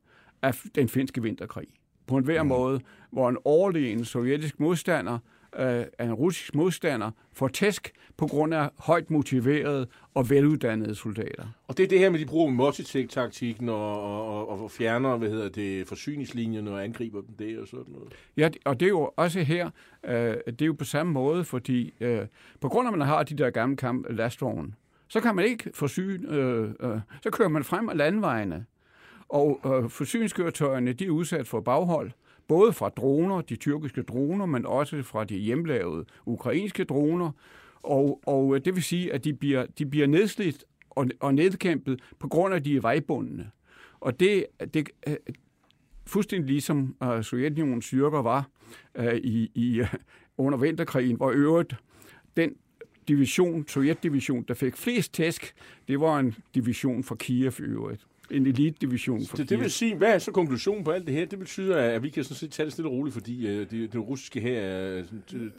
[0.42, 1.68] af den finske vinterkrig
[2.10, 2.48] på en hver mm.
[2.48, 5.18] måde, hvor en overlegen sovjetisk modstander
[5.58, 11.46] øh, en russisk modstander får tæsk på grund af højt motiverede og veluddannede soldater.
[11.68, 15.30] Og det er det her med, de bruger multitek-taktikken og, og, og, og fjerner hvad
[15.30, 18.12] hedder det, forsyningslinjerne og angriber dem der og sådan noget.
[18.36, 19.70] Ja, og det er jo også her,
[20.04, 22.26] øh, det er jo på samme måde, fordi øh,
[22.60, 24.72] på grund af, at man har de der gamle kamp lastvogne,
[25.08, 28.66] så kan man ikke forsyne, øh, øh, så kører man frem af landvejene.
[29.30, 32.10] Og øh, forsyningskøretøjerne, de er udsat for baghold,
[32.48, 37.30] både fra droner, de tyrkiske droner, men også fra de hjemlavede ukrainske droner.
[37.82, 42.00] Og, og øh, det vil sige, at de bliver, de bliver nedslidt og, og nedkæmpet
[42.18, 43.50] på grund af, at de er vejbundne.
[44.00, 45.16] Og det, det øh,
[46.06, 48.48] fuldstændig ligesom øh, Sovjetunionens styrker var
[48.94, 49.94] øh, i, i, øh,
[50.38, 51.74] under vinterkrigen, hvor øvrigt
[52.36, 52.54] den
[53.08, 55.54] division, Sovjetdivision, der fik flest tæsk,
[55.88, 59.26] det var en division fra Kiev i øvrigt en elite-division.
[59.26, 61.26] For det, det vil sige, hvad er så konklusionen på alt det her?
[61.26, 63.92] Det betyder, at vi kan sådan set tage det stille og roligt, fordi uh, det,
[63.92, 65.02] det russiske her er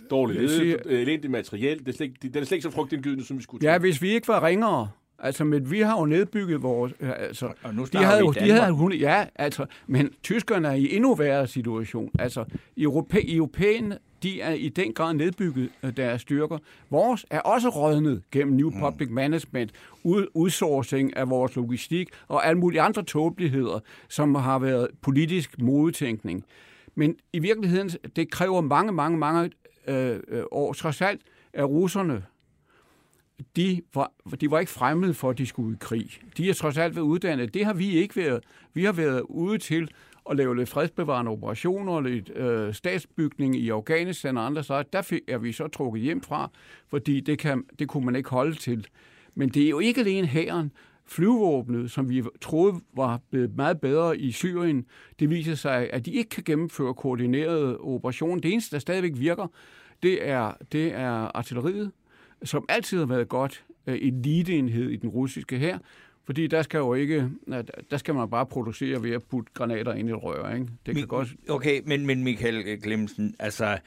[0.09, 1.79] dårligt ledet, elendigt materiel.
[1.79, 4.01] Det er slet, det, det er slet ikke så frugtindgydende, som vi skulle Ja, hvis
[4.01, 4.89] vi ikke var ringere,
[5.23, 6.93] Altså, men vi har jo nedbygget vores...
[6.99, 11.15] Altså, og nu de havde jo, de havde ja, altså, men tyskerne er i endnu
[11.15, 12.11] værre situation.
[12.19, 12.45] Altså,
[12.77, 16.57] europæen de er i den grad nedbygget øh, deres styrker.
[16.89, 18.79] Vores er også rådnet gennem New mm.
[18.79, 19.71] Public Management,
[20.03, 23.79] ud, udsourcing af vores logistik og alle mulige andre tåbeligheder,
[24.09, 26.45] som har været politisk modtænkning.
[26.95, 29.51] Men i virkeligheden, det kræver mange, mange, mange
[29.87, 30.73] øh, øh år.
[30.73, 31.21] Trods alt
[31.53, 32.23] er russerne,
[33.55, 36.09] de var, de var ikke fremmede for, at de skulle i krig.
[36.37, 37.53] De er trods alt været uddannet.
[37.53, 38.43] Det har vi ikke været.
[38.73, 39.91] Vi har været ude til
[40.31, 44.83] og lave lidt fredsbevarende operationer, lidt øh, statsbygning i Afghanistan og andre steder.
[44.83, 46.49] Der er vi så trukket hjem fra,
[46.87, 48.87] fordi det, kan, det kunne man ikke holde til.
[49.35, 50.71] Men det er jo ikke alene hæren.
[51.05, 54.85] flyvåbnet, som vi troede var blevet meget bedre i Syrien,
[55.19, 58.41] det viser sig, at de ikke kan gennemføre koordinerede operationer.
[58.41, 59.47] Det eneste, der stadigvæk virker,
[60.03, 61.91] det er, det er artilleriet,
[62.43, 65.79] som altid har været godt øh, eliteenhed i den russiske her,
[66.25, 67.29] fordi der skal jo ikke,
[67.91, 70.67] der skal man bare producere ved at putte granater ind i et rør, ikke?
[70.85, 71.27] Det kan Mi- godt...
[71.49, 73.77] Okay, men, men Michael Glemsen, altså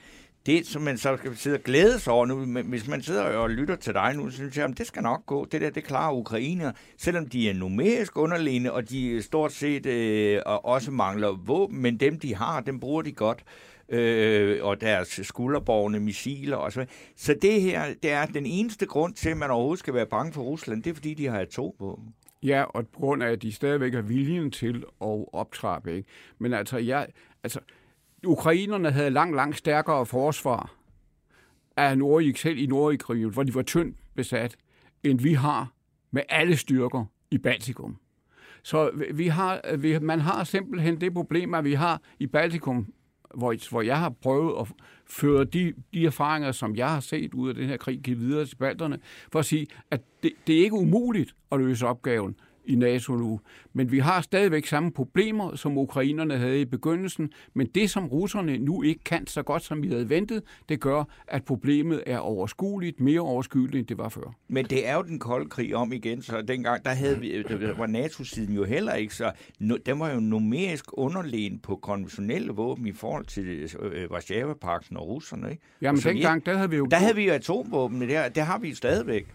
[0.46, 3.22] det, som man så skal sidde og glæde sig over nu, men hvis man sidder
[3.22, 5.44] og lytter til dig nu, så synes jeg, at det skal nok gå.
[5.44, 10.40] Det der, det klarer Ukrainer, selvom de er numerisk underliggende, og de stort set øh,
[10.46, 13.44] og også mangler våben, men dem de har, dem bruger de godt
[13.88, 16.86] øh, og deres skulderborgende missiler og så.
[17.16, 20.32] Så det her, det er den eneste grund til, at man overhovedet skal være bange
[20.32, 22.14] for Rusland, det er fordi, de har atomvåben.
[22.44, 25.96] Ja, og på grund af, at de stadigvæk har viljen til at optrappe.
[25.96, 26.08] Ikke?
[26.38, 27.06] Men altså, jeg,
[27.42, 27.60] altså,
[28.26, 30.74] ukrainerne havde langt, langt stærkere forsvar
[31.76, 34.56] af Nordrig, selv i Nordrig, hvor de var tyndt besat,
[35.02, 35.72] end vi har
[36.10, 37.96] med alle styrker i Baltikum.
[38.62, 42.86] Så vi har, vi, man har simpelthen det problem, at vi har i Baltikum,
[43.36, 44.66] hvor, hvor jeg har prøvet at
[45.06, 48.46] føre de, de erfaringer, som jeg har set ud af den her krig, give videre
[48.46, 48.98] til balterne,
[49.32, 53.40] for at sige, at det, det er ikke umuligt at løse opgaven i NATO nu.
[53.72, 57.30] Men vi har stadigvæk samme problemer, som ukrainerne havde i begyndelsen.
[57.54, 61.04] Men det, som russerne nu ikke kan så godt, som vi havde ventet, det gør,
[61.28, 64.34] at problemet er overskueligt, mere overskueligt, end det var før.
[64.48, 67.76] Men det er jo den kolde krig om igen, så dengang, der, havde vi, der
[67.76, 72.86] var NATO-siden jo heller ikke, så no, den var jo numerisk underlegen på konventionelle våben
[72.86, 75.62] i forhold til øh, Varsjava-pakten og russerne, ikke?
[75.80, 76.84] Jamen dengang, der havde vi jo...
[76.84, 79.26] Der havde vi jo atomvåben, det, her, det har vi stadigvæk.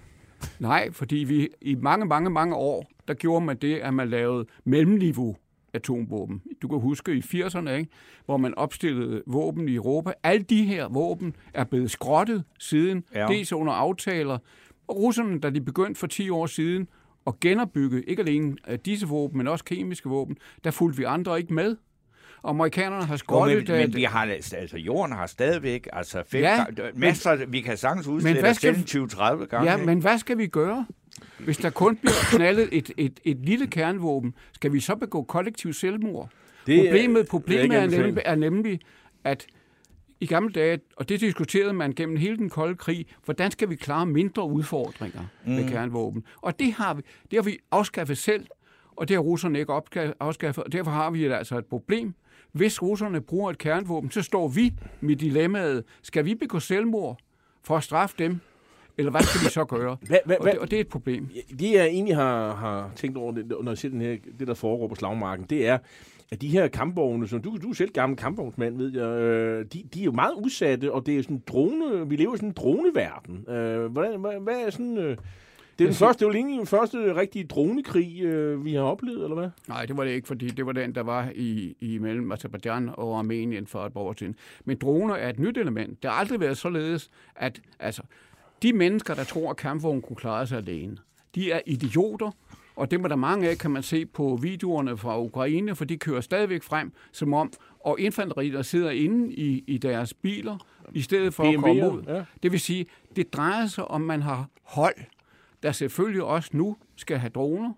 [0.60, 4.46] Nej, fordi vi i mange, mange, mange år, der gjorde man det, at man lavede
[4.66, 5.36] mellemniveau
[5.74, 6.42] atomvåben.
[6.62, 7.90] Du kan huske i 80'erne, ikke?
[8.26, 10.12] hvor man opstillede våben i Europa.
[10.24, 13.28] Alle de her våben er blevet skrottet siden, Ja.
[13.28, 14.38] dels under aftaler.
[14.88, 16.88] Og russerne, da de begyndte for 10 år siden
[17.28, 21.40] at genopbygge ikke alene øh, disse våben, men også kemiske våben, der fulgte vi andre
[21.40, 21.76] ikke med.
[22.42, 24.22] Og amerikanerne har Jo, skrottet men, men vi har,
[24.54, 28.76] altså, jorden har stadigvæk altså fem Ja, gange, masser, vi kan sagtens udstille os skal-
[28.88, 29.72] selv 20-30 gange.
[29.72, 29.86] Ja, ikke?
[29.86, 30.86] men hvad skal vi gøre?
[31.40, 35.74] Hvis der kun bliver knaldet et, et, et lille kernvåben, skal vi så begå kollektiv
[35.74, 36.30] selvmord?
[36.66, 38.06] Det er- problemet problemet er, anbefale.
[38.08, 38.80] nemlig, er nemlig,
[39.24, 39.46] at
[40.20, 43.76] i gamle dage, og det diskuterede man gennem hele den kolde krig, hvordan skal vi
[43.76, 45.52] klare mindre udfordringer mm.
[45.52, 46.24] med kernvåben?
[46.42, 48.46] Og det har, vi, det har vi afskaffet selv,
[48.96, 49.74] og det har russerne ikke
[50.20, 52.14] afskaffet, og derfor har vi altså et problem.
[52.52, 57.18] Hvis russerne bruger et kernvåben, så står vi med dilemmaet, skal vi begå selvmord
[57.64, 58.40] for at straffe dem,
[58.98, 59.98] eller hvad skal vi så gøre?
[60.08, 61.30] Hvad, hvad, Og det, og det er et problem.
[61.60, 64.54] det jeg egentlig har, har tænkt over, det, når jeg ser den her, det, der
[64.54, 65.78] foregår på slagmarken, det er,
[66.32, 69.84] at de her kampvogne, som du, du er selv gammel kampvognsmand, ved jeg, øh, de,
[69.94, 72.54] de er jo meget udsatte, og det er sådan drone, vi lever i sådan en
[72.54, 73.46] droneverden.
[73.50, 74.98] Øh, hvordan, hvad, hvad er sådan...
[74.98, 75.18] Øh,
[75.80, 79.24] det er den første, det jo egentlig den første rigtige dronekrig, øh, vi har oplevet,
[79.24, 79.50] eller hvad?
[79.68, 82.90] Nej, det var det ikke, fordi det var den, der var i, i mellem Azerbaijan
[82.94, 84.36] og Armenien for et par år siden.
[84.66, 86.04] Men droner er et nyt element.
[86.04, 88.02] Det har aldrig været således, at altså,
[88.62, 90.98] de mennesker, der tror, at kampvognen kunne klare sig alene,
[91.36, 92.32] de er idioter,
[92.76, 95.98] og dem er der mange af, kan man se på videoerne fra Ukraine, for de
[95.98, 100.58] kører stadigvæk frem, som om, og infanteriet, der sidder inde i, i deres biler,
[100.94, 102.04] i stedet for at komme BMW'er, ud.
[102.08, 102.24] ja.
[102.44, 104.96] Det vil sige, det drejer sig om, man har hold,
[105.64, 107.74] der selvfølgelig også nu skal have droner,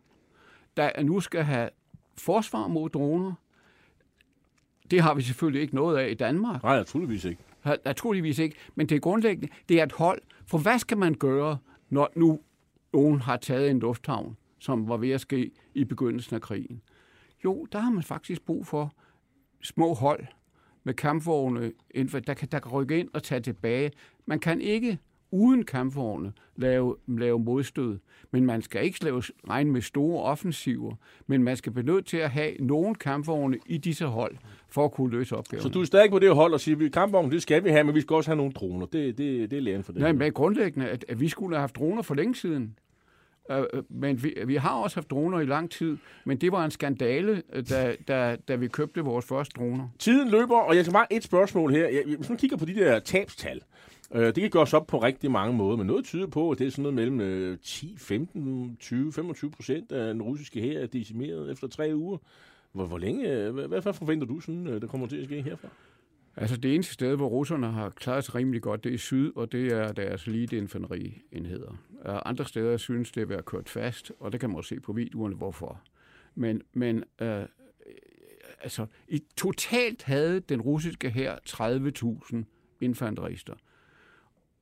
[0.78, 1.70] der nu skal have
[2.18, 3.34] forsvar mod droner.
[4.92, 6.64] Det har vi selvfølgelig ikke noget af i Danmark.
[6.64, 7.42] Nej, naturligvis ikke.
[7.86, 8.56] Naturligvis ikke.
[8.76, 10.22] Men det er grundlæggende, det er et hold.
[10.46, 11.58] For hvad skal man gøre,
[11.90, 12.40] når nu
[12.94, 16.82] nogen har taget en lufthavn, som var ved at ske i begyndelsen af krigen?
[17.44, 18.94] Jo, der har man faktisk brug for
[19.62, 20.26] små hold
[20.84, 23.92] med kampvogne, der kan, der kan rykke ind og tage tilbage.
[24.26, 25.00] Man kan ikke
[25.32, 27.98] uden kampvogne lave, lave modstød,
[28.32, 30.96] men man skal ikke lave, regne med store offensiver,
[31.28, 34.36] men man skal blive nødt til at have nogle kampvogne i disse hold,
[34.70, 35.62] for at kunne løse opgaven.
[35.62, 37.84] Så du er stadig på det hold og siger, at kampvogn, det skal vi have,
[37.84, 38.86] men vi skal også have nogle droner.
[38.86, 40.02] Det, det, det er læren for det.
[40.02, 42.78] Nej, men grundlæggende, at, at vi skulle have haft droner for længe siden.
[43.52, 46.66] Øh, øh, men vi, vi har også haft droner i lang tid, men det var
[46.66, 49.88] en skandale, øh, da, da, da vi købte vores første droner.
[50.00, 51.88] Tiden løber, og jeg skal bare et spørgsmål her.
[51.88, 53.62] Jeg, hvis man kigger på de der tabstal,
[54.16, 56.68] øh, det kan gøres op på rigtig mange måder, men noget tyder på, at det
[56.68, 60.88] er sådan noget mellem øh, 10, 15, 20, 25 procent af den russiske her er
[60.88, 62.18] decimeret efter tre uger.
[62.72, 65.42] Hvor, hvor længe, øh, hvad, hvad forventer du sådan, øh, der kommer til at ske
[65.42, 65.68] herfra?
[66.36, 69.32] Altså det eneste sted, hvor russerne har klaret sig rimelig godt, det er i syd,
[69.36, 71.72] og det er deres elite-infanterienheder.
[72.06, 74.80] Øh, Andre steder synes det at være kørt fast, og det kan man også se
[74.80, 75.82] på videoerne, hvorfor.
[76.36, 77.46] Men, men øh,
[78.62, 82.44] altså, i, totalt havde den russiske her 30.000
[82.82, 83.54] infanterister,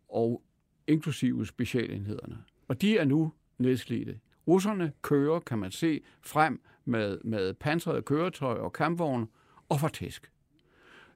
[0.09, 0.41] og
[0.87, 2.37] inklusive specialenhederne.
[2.67, 4.19] Og de er nu nedslidte.
[4.47, 9.27] russerne kører, kan man se, frem med, med pansrede køretøj og kampvogne
[9.69, 10.31] og får tæsk.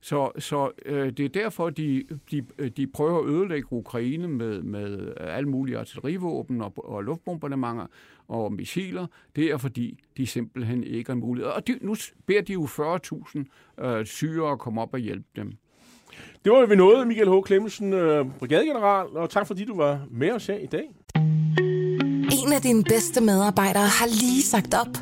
[0.03, 5.13] Så, så øh, det er derfor, de, de, de prøver at ødelægge Ukraine med, med
[5.17, 7.87] alle mulige artillerivåben og, og luftbombardementer
[8.27, 9.07] og missiler.
[9.35, 11.51] Det er fordi, de simpelthen ikke har mulighed.
[11.51, 15.57] Og de, nu beder de jo 40.000 øh, syre at komme op og hjælpe dem.
[16.43, 17.33] Det var vi nåede, Michael H.
[17.47, 20.83] Clemmensen, øh, brigadegeneral, og tak fordi du var med os her i dag.
[22.45, 24.97] En af dine bedste medarbejdere har lige sagt op.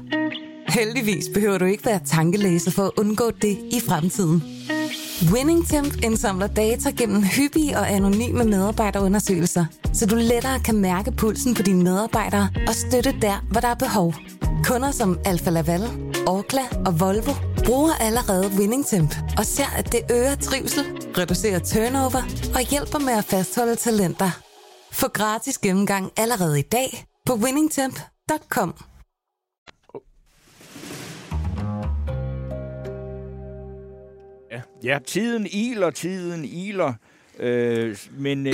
[0.68, 4.44] Heldigvis behøver du ikke være tankelæser for at undgå det i fremtiden.
[5.34, 11.62] WinningTemp indsamler data gennem hyppige og anonyme medarbejderundersøgelser, så du lettere kan mærke pulsen på
[11.62, 14.14] dine medarbejdere og støtte der, hvor der er behov.
[14.66, 15.82] Kunder som Alfa Laval,
[16.28, 20.84] Orkla og Volvo bruger allerede WinningTemp og ser, at det øger trivsel,
[21.18, 22.22] reducerer turnover
[22.56, 24.32] og hjælper med at fastholde talenter.
[24.92, 28.74] Få gratis gennemgang allerede i dag på winningtemp.com.
[34.52, 36.94] Ja, ja tiden iler, tiden iler.
[37.40, 38.54] Øh, men øh,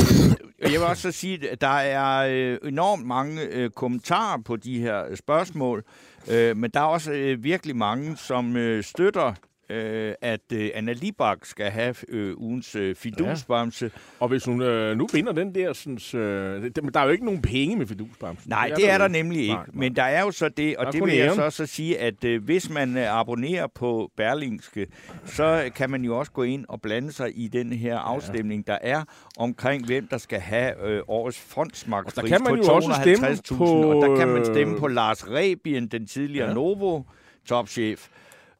[0.61, 4.79] jeg vil også så sige, at der er øh, enormt mange øh, kommentarer på de
[4.79, 5.83] her spørgsmål,
[6.31, 9.33] øh, men der er også øh, virkelig mange, som øh, støtter
[9.69, 13.85] øh, at øh, Anna Libak skal have øh, ugens øh, fidusbamse.
[13.85, 13.99] Ja.
[14.19, 17.41] Og hvis hun øh, nu vinder den der, sådan, øh, der er jo ikke nogen
[17.41, 18.49] penge med fidusbamsen.
[18.49, 19.53] Nej, det er, det er der, der nemlig ikke.
[19.53, 19.79] Nej, nej.
[19.79, 22.43] Men der er jo så det, og det vil jeg så, så sige, at øh,
[22.43, 24.87] hvis man øh, abonnerer på Berlingske,
[25.25, 28.71] så kan man jo også gå ind og blande sig i den her afstemning, ja.
[28.71, 29.03] der er
[29.37, 33.63] omkring, hvem der skal have øh, årets fondsmagtpris på 250.000.
[33.63, 36.53] Og der kan man stemme på Lars Rebien, den tidligere ja.
[36.53, 37.03] Novo
[37.47, 38.07] topchef.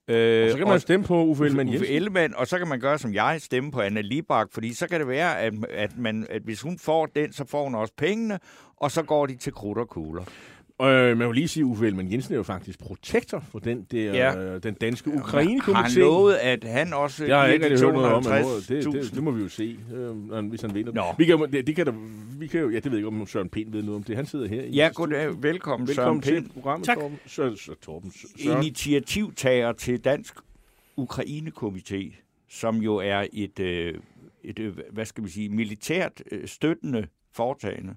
[0.08, 1.84] Øh, og så kan man stemme på Uffe Ellemann Jensen.
[1.84, 4.88] Uffe Ellemann, og så kan man gøre som jeg, stemme på Anna Libak, fordi så
[4.88, 7.94] kan det være, at, at, man, at hvis hun får den, så får hun også
[7.98, 8.40] pengene,
[8.78, 10.24] og så går de til krudt og kugler.
[10.82, 13.88] Øh, man vil lige sige, at Uffe Ellemann Jensen er jo faktisk protektor for den,
[13.92, 14.38] der, ja.
[14.38, 15.74] øh, den danske Ukraine-komité.
[15.74, 19.24] Har han lovet, at han også Jeg har ikke noget om det, det, det, det,
[19.24, 20.94] må vi jo se, øh, hvis han vinder.
[20.94, 21.04] Nå.
[21.18, 21.94] Vi kan, det, det kan der,
[22.40, 24.16] vi kan jo, ja, det ved jeg ikke, om Søren Pind ved noget om det.
[24.16, 24.64] Han sidder her.
[24.64, 25.44] Ja, goddag.
[25.44, 26.46] Velkommen, Velkommen Søren Pind.
[26.46, 26.98] til programmet, tak.
[26.98, 27.20] Torben.
[27.26, 28.12] Søren, Torben.
[28.12, 28.64] Søren.
[28.64, 30.36] Initiativtager til Dansk
[30.98, 32.14] Ukraine-komité,
[32.50, 33.94] som jo er et, øh,
[34.44, 37.96] et, øh, hvad skal man sige, militært øh, støttende foretagende.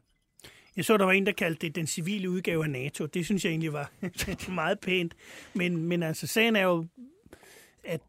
[0.81, 3.07] Jeg så, der var en, der kaldte det den civile udgave af NATO.
[3.07, 3.93] Det synes jeg egentlig var
[4.49, 5.15] meget pænt.
[5.55, 6.87] Men, men altså, sagen er jo,
[7.85, 8.01] at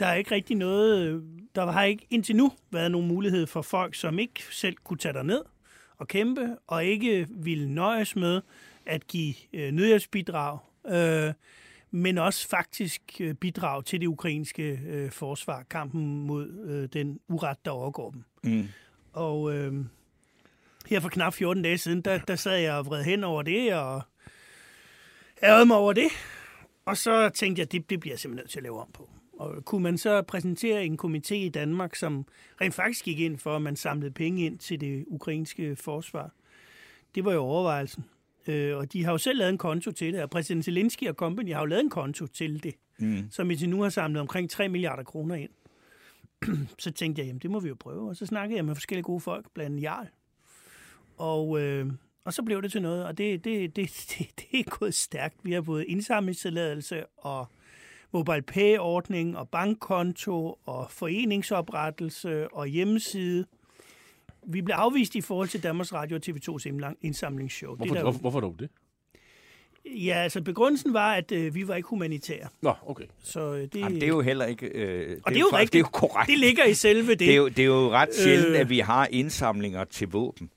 [0.00, 1.22] der er ikke rigtig noget...
[1.54, 5.12] Der har ikke indtil nu været nogen mulighed for folk, som ikke selv kunne tage
[5.12, 5.42] der ned
[5.98, 8.40] og kæmpe, og ikke ville nøjes med
[8.86, 11.32] at give øh, nødhjælpsbidrag, øh,
[11.90, 17.64] men også faktisk øh, bidrag til det ukrainske øh, forsvar, kampen mod øh, den uret,
[17.64, 18.24] der overgår dem.
[18.42, 18.68] Mm.
[19.12, 19.54] Og...
[19.54, 19.84] Øh,
[20.88, 23.74] her for knap 14 dage siden, der, der sad jeg og vred hen over det,
[23.74, 24.02] og
[25.42, 26.08] ærede mig over det.
[26.84, 28.88] Og så tænkte jeg, at det, det bliver jeg simpelthen nødt til at lave om
[28.94, 29.08] på.
[29.32, 32.26] Og kunne man så præsentere en komité i Danmark, som
[32.60, 36.30] rent faktisk gik ind for, at man samlede penge ind til det ukrainske forsvar?
[37.14, 38.04] Det var jo overvejelsen.
[38.46, 41.14] Øh, og de har jo selv lavet en konto til det, og præsident Zelensky og
[41.14, 43.30] company har jo lavet en konto til det, mm.
[43.30, 45.50] som i til nu har samlet omkring 3 milliarder kroner ind.
[46.78, 48.08] så tænkte jeg, jamen det må vi jo prøve.
[48.08, 50.08] Og så snakkede jeg med forskellige gode folk, blandt andet Jarl,
[51.22, 51.86] og, øh,
[52.24, 55.36] og så blev det til noget, og det, det, det, det, det er gået stærkt.
[55.42, 57.46] Vi har både indsamlingstilladelse og
[58.12, 63.46] mobile pay-ordning og bankkonto og foreningsoprettelse og hjemmeside.
[64.46, 67.76] Vi blev afvist i forhold til Danmarks Radio og TV2's indsamlingsshow.
[67.76, 68.68] Hvorfor, det der, hvorfor dog det?
[69.84, 72.48] Ja, altså begrundelsen var, at øh, vi var ikke humanitære.
[72.62, 73.04] Nå, okay.
[73.22, 74.66] Så øh, det, Jamen, det er jo heller ikke...
[74.66, 75.72] Øh, det og det er jo faktisk, rigtigt.
[75.72, 76.30] Det er jo korrekt.
[76.30, 77.18] Det ligger i selve det.
[77.18, 80.50] Det er jo, det er jo ret sjældent, øh, at vi har indsamlinger til våben.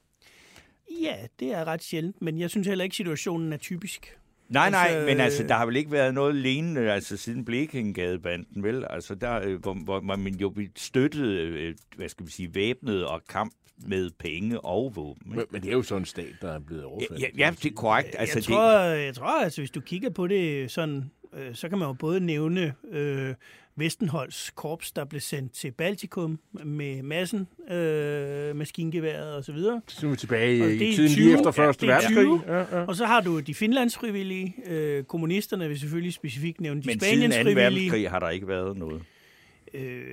[1.01, 4.17] Ja, det er ret sjældent, men jeg synes heller ikke, situationen er typisk.
[4.49, 8.63] Nej, nej, altså, men altså, der har vel ikke været noget lignende, altså siden Blekingegadebanden,
[8.63, 8.85] vel?
[8.89, 13.21] Altså, der, øh, hvor, hvor man jo støttede, øh, hvad skal vi sige, væbnet og
[13.29, 15.35] kamp med penge og våben.
[15.35, 17.21] Men, men det er jo sådan en stat, der er blevet overfaldet.
[17.21, 18.15] Ja, ja, det er korrekt.
[18.19, 19.05] Altså, jeg, tror, det...
[19.05, 22.19] jeg tror, altså, hvis du kigger på det sådan, øh, så kan man jo både
[22.19, 23.33] nævne øh,
[23.77, 29.81] Vestenholds korps, der blev sendt til Baltikum med massen, øh, maskingeværet og så videre.
[29.87, 32.39] Så er vi tilbage og i tiden 20, lige efter Første ja, verdenskrig.
[32.47, 32.85] Ja, ja.
[32.85, 34.55] Og så har du de finlandsfrivillige.
[34.65, 37.27] Øh, kommunisterne vil selvfølgelig specifikt nævne de Spaniens frivillige.
[37.27, 37.61] Men siden 2.
[37.61, 39.01] verdenskrig har der ikke været noget.
[39.73, 40.07] Øh,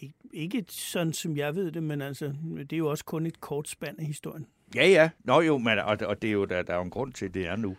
[0.00, 3.40] ikke, ikke sådan, som jeg ved det, men altså, det er jo også kun et
[3.40, 4.46] kort spand af historien.
[4.74, 5.10] Ja, ja.
[5.24, 7.24] Nå jo, men, og, og det er jo, der, der er jo en grund til,
[7.26, 7.76] at det er nu.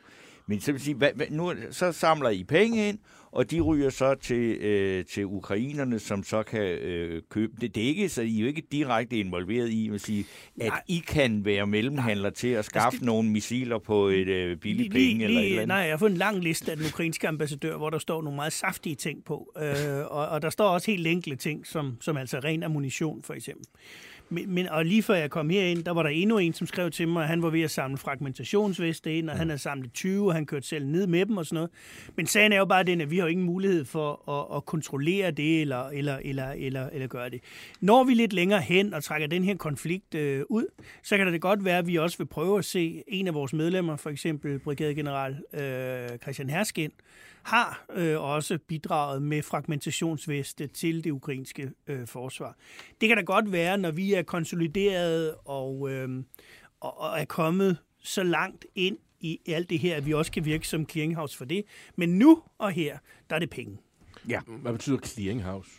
[0.50, 2.98] Men så vil sige, hvad, hvad, nu, så samler I penge ind,
[3.32, 7.76] og de ryger så til, øh, til ukrainerne, som så kan øh, købe det.
[7.76, 10.26] Det er ikke, så I er jo ikke direkte involveret i at sige,
[10.62, 10.82] at Nej.
[10.88, 15.10] I kan være mellemhandler til at skaffe det- nogle missiler på et øh, billigt Lige-
[15.10, 15.68] penge eller et eller lige, andet.
[15.68, 18.36] nej, jeg har fået en lang liste af den ukrainske ambassadør, hvor der står nogle
[18.36, 19.52] meget saftige ting på.
[19.62, 23.34] Øh, og, og der står også helt enkle ting, som, som altså ren ammunition, for
[23.34, 23.66] eksempel.
[24.30, 26.92] Men, men, og lige før jeg kom herind, der var der endnu en, som skrev
[26.92, 30.28] til mig, at han var ved at samle fragmentationsveste ind, og han havde samlet 20,
[30.28, 31.70] og han kørte selv ned med dem og sådan noget.
[32.16, 34.66] Men sagen er jo bare den, at vi har jo ingen mulighed for at, at
[34.66, 37.42] kontrollere det, eller, eller, eller, eller, eller gøre det.
[37.82, 40.66] Når vi lidt længere hen og trækker den her konflikt øh, ud,
[41.04, 43.54] så kan det godt være, at vi også vil prøve at se en af vores
[43.54, 46.92] medlemmer, for eksempel brigadegeneral øh, Christian Herskin,
[47.44, 52.56] har øh, også bidraget med fragmentationsveste til det ukrainske øh, forsvar.
[53.02, 56.24] Det kan da godt være, når vi er konsolideret og, øh,
[56.80, 60.46] og, og er kommet så langt ind i alt det her, at vi også kan
[60.46, 61.64] virke som clearinghouse for det.
[61.96, 62.98] Men nu og her,
[63.30, 63.78] der er det penge.
[64.62, 65.72] Hvad betyder clearinghouse?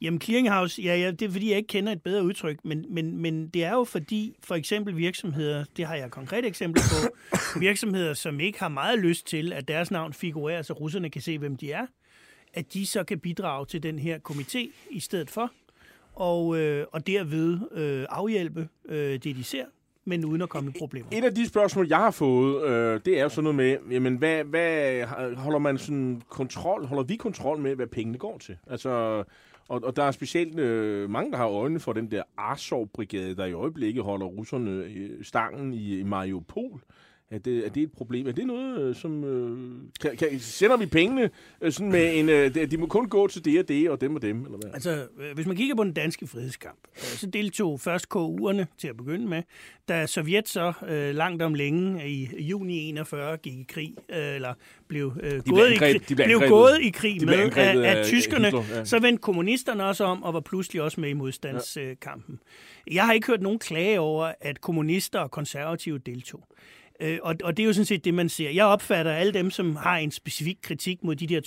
[0.00, 3.18] Jamen clearinghouse, ja, ja, det er fordi, jeg ikke kender et bedre udtryk, men, men,
[3.18, 7.16] men det er jo fordi, for eksempel virksomheder, det har jeg konkrete eksempler på,
[7.60, 11.38] virksomheder, som ikke har meget lyst til, at deres navn figurerer, så russerne kan se,
[11.38, 11.86] hvem de er,
[12.54, 15.52] at de så kan bidrage til den her komité i stedet for,
[16.16, 19.64] og, øh, og derved øh, afhjælpe øh, det, de ser,
[20.04, 21.08] men uden at komme i problemer.
[21.12, 24.16] Et af de spørgsmål, jeg har fået, øh, det er jo sådan noget med, jamen,
[24.16, 25.04] hvad, hvad
[25.36, 28.56] holder man sådan kontrol, holder vi kontrol med, hvad pengene går til?
[28.66, 29.24] Altså,
[29.68, 33.44] og, og der er specielt øh, mange, der har øjnene for den der Arsov-brigade, der
[33.44, 36.80] i øjeblikket holder russerne øh, stangen i, i Mariupol.
[37.30, 38.26] Er det, er det et problem?
[38.26, 39.24] Er det noget, øh, som...
[39.24, 39.58] Øh,
[40.00, 42.28] kan, kan, sender vi pengene øh, sådan med en...
[42.28, 44.58] Øh, de- de må kun gå til det og det, og dem og dem, eller
[44.58, 44.70] hvad?
[44.74, 48.88] Altså, øh, hvis man kigger på den danske frihedskamp, øh, så deltog først KU'erne til
[48.88, 49.42] at begynde med,
[49.88, 54.54] da Sovjet så øh, langt om længe i juni 41 gik i krig, øh, eller
[54.88, 57.76] blev, øh, blev gået, i krig, de blev blev gået i krig de med af,
[57.76, 58.84] af af tyskerne, Hitler, ja.
[58.84, 62.38] så vendte kommunisterne også om og var pludselig også med i modstandskampen.
[62.90, 66.44] Jeg har ikke hørt nogen klage over, at kommunister og konservative deltog.
[67.00, 68.50] Øh, og, og det er jo sådan set det, man ser.
[68.50, 71.40] Jeg opfatter alle dem, som har en specifik kritik mod de der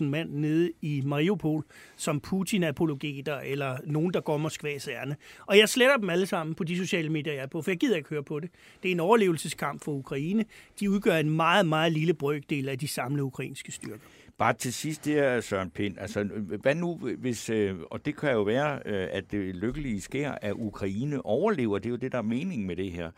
[0.00, 1.64] 2-3.000 mand nede i Mariupol,
[1.96, 5.16] som Putin-apologeter eller nogen, der går Moskvas ærne.
[5.46, 7.78] Og jeg sletter dem alle sammen på de sociale medier, jeg er på, for jeg
[7.78, 8.50] gider ikke høre på det.
[8.82, 10.44] Det er en overlevelseskamp for Ukraine.
[10.80, 13.98] De udgør en meget, meget lille brøkdel af de samlede ukrainske styrker.
[14.38, 15.98] Bare til sidst, det her, Søren Pind.
[15.98, 16.24] Altså,
[16.62, 20.52] hvad nu, hvis, øh, og det kan jo være, øh, at det lykkelige sker, at
[20.52, 21.78] Ukraine overlever.
[21.78, 23.10] Det er jo det, der er meningen med det her.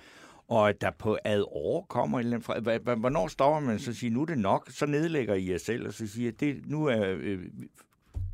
[0.49, 2.95] Og at der på ad år kommer en eller anden fra...
[2.95, 5.93] Hvornår stopper man så siger, nu er det nok, så nedlægger I jer selv, og
[5.93, 7.39] så siger, det, nu er øh,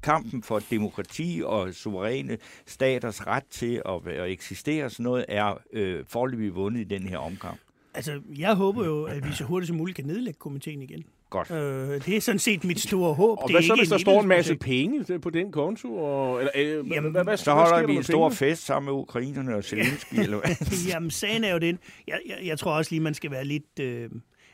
[0.02, 5.58] kampen for demokrati og suveræne staters ret til at, at eksistere, og sådan noget, er
[5.72, 7.60] øh, forløbig vundet i den her omkamp.
[7.94, 11.04] Altså, jeg håber jo, at vi så hurtigt som muligt kan nedlægge komiteen igen.
[11.30, 11.50] Godt.
[11.50, 13.38] Øh, det er sådan set mit store håb.
[13.38, 15.96] Og det hvad er så, ikke hvis der står en masse penge på den konto?
[15.96, 19.56] Og, eller, øh, Jamen, hvad, hvad, Så holder vi en stor fest sammen med ukrainerne
[19.56, 20.66] og Zelensky, eller hvad?
[20.92, 21.78] Jamen, sagen er jo den.
[22.08, 23.78] Jeg, jeg, jeg tror også lige, man skal være lidt...
[23.80, 24.10] Øh,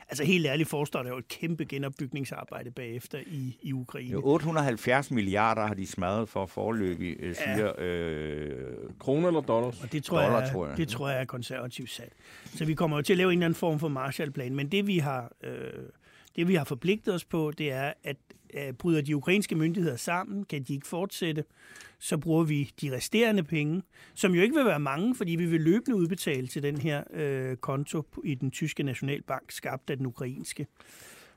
[0.09, 4.11] altså helt ærligt forestår der jo et kæmpe genopbygningsarbejde bagefter i, i Ukraine.
[4.11, 7.71] Jo, 870 milliarder har de smadret for forløbig, øh, siger...
[7.77, 8.51] Øh,
[8.99, 9.83] Kroner eller dollars?
[9.83, 10.77] Og det tror, Dollar, jeg, tror jeg.
[10.77, 12.09] det tror jeg er konservativt sat.
[12.45, 14.55] Så vi kommer jo til at lave en eller anden form for Marshallplan.
[14.55, 15.51] Men det vi har, øh,
[16.37, 18.17] det, vi har forpligtet os på, det er, at
[18.53, 21.43] øh, bryder de ukrainske myndigheder sammen, kan de ikke fortsætte,
[21.99, 23.81] så bruger vi de resterende penge,
[24.15, 27.55] som jo ikke vil være mange, fordi vi vil løbende udbetale til den her øh,
[27.55, 30.67] konto i den tyske nationalbank, skabt af den ukrainske.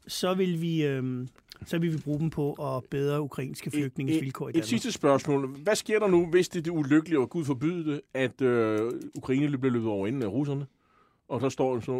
[0.07, 1.27] Så vil vi, øh,
[1.67, 4.63] så vil vi bruge dem på at bedre ukrainske flygtninges vilkår i Danmark.
[4.63, 5.57] et sidste spørgsmål.
[5.63, 8.93] Hvad sker der nu, hvis det er det ulykkelige, og Gud forbyde det, at øh,
[9.15, 10.67] Ukraine bliver løbet over inden af russerne?
[11.31, 11.93] Og, der står så,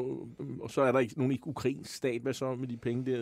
[0.61, 2.23] og så er der ikke nogen ikke ukrainsk stat.
[2.23, 3.17] Hvad så med de penge der?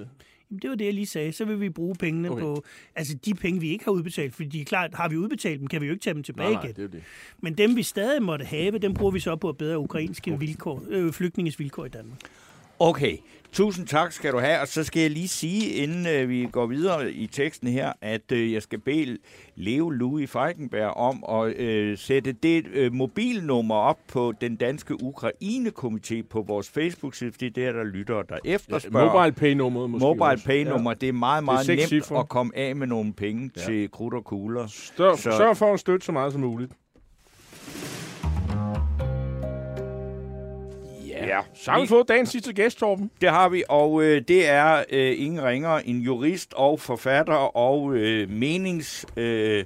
[0.51, 1.33] Jamen, det var det, jeg lige sagde.
[1.33, 2.43] Så vil vi bruge pengene Okay.
[2.43, 2.63] på...
[2.95, 5.67] Altså, de penge, vi ikke har udbetalt, fordi de er klart, har vi udbetalt dem,
[5.67, 6.75] kan vi jo ikke tage dem tilbage nej, nej, igen.
[6.75, 7.03] det er jo det.
[7.41, 10.47] Men dem, vi stadig måtte have, dem bruger vi så på at bedre ukrainske okay.
[10.47, 12.19] vilkår, øh, flygtninges vilkår i Danmark.
[12.79, 13.17] Okay,
[13.53, 14.61] tusind tak skal du have.
[14.61, 18.33] Og så skal jeg lige sige, inden øh, vi går videre i teksten her, at
[18.33, 19.19] øh, jeg skal bede
[19.57, 26.23] Leo Louis Feigenberg om at øh, sætte det øh, mobilnummer op på den danske Ukraine-komité
[26.31, 29.13] på vores Facebook-side, fordi det er der lyttere, der efterspørger.
[29.15, 30.45] Mobile pay-nummeret måske Mobile også.
[30.45, 32.19] pay-nummer, det er meget, meget seks nemt cifre.
[32.21, 33.61] at komme af med nogle penge Ja.
[33.63, 33.67] ja.
[33.67, 34.67] til krudt og kugler.
[34.67, 36.73] Stør, Så- Sørg for at støtte så meget som muligt.
[41.27, 43.11] Ja, så har vi fået dagens sidste gæst, Torben.
[43.21, 47.95] Det har vi, og øh, det er øh, ingen ringer, en jurist og forfatter og
[47.95, 49.07] øh, menings...
[49.16, 49.64] Øh,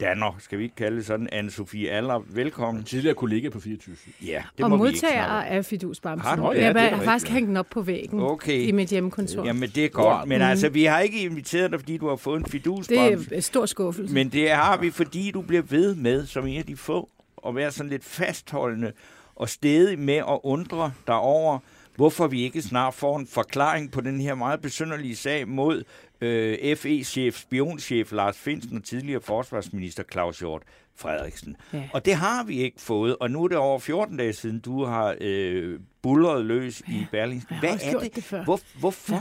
[0.00, 2.22] danner, skal vi ikke kalde det sådan, Anne-Sophie Aller.
[2.28, 2.84] Velkommen.
[2.84, 3.96] Tidligere kollega på 24.
[4.26, 6.28] Ja, det og må vi ikke modtager af fidusbamsen.
[6.28, 6.52] Har du?
[6.52, 7.34] Ja, jeg det har faktisk ja.
[7.34, 8.60] hængt den op på væggen Okay.
[8.60, 9.44] i mit hjemmekontor.
[9.44, 10.28] Jamen, det er godt.
[10.28, 13.30] Men altså, vi har ikke inviteret dig, fordi du har fået en det fidusbamse.
[13.32, 14.14] er en stor skuffelse.
[14.14, 17.08] Men det har vi, fordi du bliver ved med, som en af de få,
[17.46, 18.92] at være sådan lidt fastholdende
[19.36, 21.58] og stedig med at undre dig over,
[21.96, 25.84] hvorfor vi ikke snart får en forklaring på den her meget besynderlige sag mod
[26.20, 30.62] øh, FE-chef, spionchef Lars Finsen og tidligere forsvarsminister Claus Hjort
[30.96, 31.56] Frederiksen.
[31.72, 31.88] Ja.
[31.92, 34.84] Og det har vi ikke fået, og nu er det over 14 dage siden, du
[34.84, 37.54] har øh, bullet løs i Berlingske.
[37.60, 38.16] Hvad er det?
[38.16, 38.44] det før.
[38.44, 39.14] Hvor, hvorfor?
[39.14, 39.20] Ja.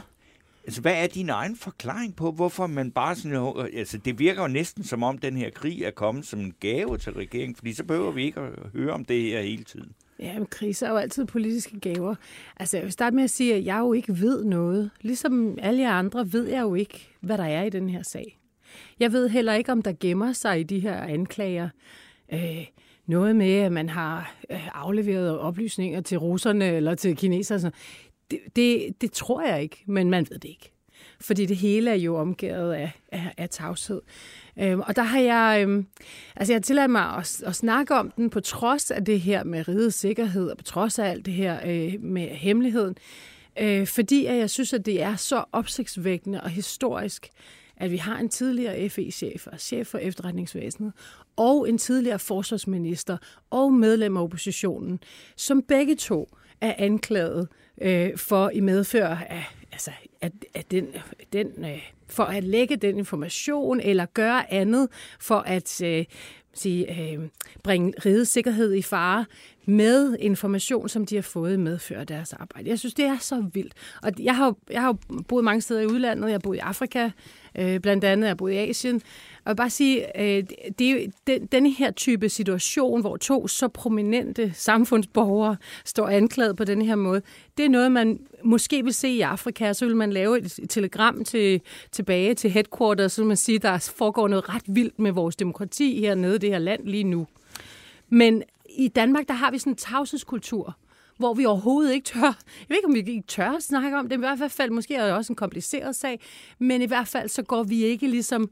[0.64, 3.68] Altså, hvad er din egen forklaring på, hvorfor man bare sådan...
[3.74, 6.98] Altså, det virker jo næsten som om, den her krig er kommet som en gave
[6.98, 9.92] til regeringen, fordi så behøver vi ikke at høre om det her hele tiden.
[10.20, 12.16] Ja, men kriser er jo altid politiske gaver.
[12.58, 14.90] Altså, jeg vil starte med at sige, at jeg jo ikke ved noget.
[15.02, 18.40] Ligesom alle jer andre ved jeg jo ikke, hvad der er i den her sag.
[19.00, 21.70] Jeg ved heller ikke, om der gemmer sig i de her anklager
[22.34, 22.66] øh,
[23.06, 27.72] noget med, at man har øh, afleveret oplysninger til russerne eller til kineserne.
[28.32, 30.72] Det, det, det tror jeg ikke, men man ved det ikke.
[31.20, 34.02] Fordi det hele er jo omgivet af, af, af tavshed.
[34.60, 35.86] Øhm, og der har jeg, øhm,
[36.36, 39.44] altså jeg har tilladt mig at, at snakke om den på trods af det her
[39.44, 42.96] med rigets sikkerhed, og på trods af alt det her øh, med hemmeligheden.
[43.60, 47.30] Øh, fordi at jeg synes, at det er så opsigtsvækkende og historisk,
[47.78, 50.94] at vi har en tidligere FE-chef og chef for efterretningsvæsenet,
[51.36, 53.18] og en tidligere forsvarsminister
[53.50, 55.00] og medlem af oppositionen,
[55.36, 57.48] som begge to er anklaget
[57.82, 59.92] øh, for i medfør af, altså,
[60.26, 60.88] at, at den,
[61.34, 64.88] den, øh, for at lægge den information eller gøre andet
[65.20, 66.06] for at øh,
[66.54, 67.20] sige, øh,
[67.64, 69.26] bringe rigets sikkerhed i fare
[69.66, 72.70] med information, som de har fået i deres arbejde.
[72.70, 73.74] Jeg synes, det er så vildt.
[74.04, 74.98] Og jeg har, jeg har
[75.28, 76.28] boet mange steder i udlandet.
[76.28, 77.10] Jeg har boet i Afrika,
[77.58, 78.26] øh, blandt andet.
[78.26, 79.02] Jeg har boet i Asien.
[79.46, 80.44] Og jeg vil bare sige, øh,
[80.80, 86.64] det er den, denne her type situation, hvor to så prominente samfundsborgere står anklaget på
[86.64, 87.22] den her måde,
[87.58, 90.70] det er noget, man måske vil se i Afrika, så vil man lave et, et
[90.70, 95.12] telegram til, tilbage til headquarters, så vil man sige, der foregår noget ret vildt med
[95.12, 97.28] vores demokrati hernede i det her land lige nu.
[98.10, 100.78] Men i Danmark, der har vi sådan en tavshedskultur,
[101.18, 104.10] hvor vi overhovedet ikke tør, jeg ved ikke, om vi ikke tør at snakke om
[104.10, 106.20] det, men i hvert fald, måske er det også en kompliceret sag,
[106.60, 108.50] men i hvert fald, så går vi ikke ligesom,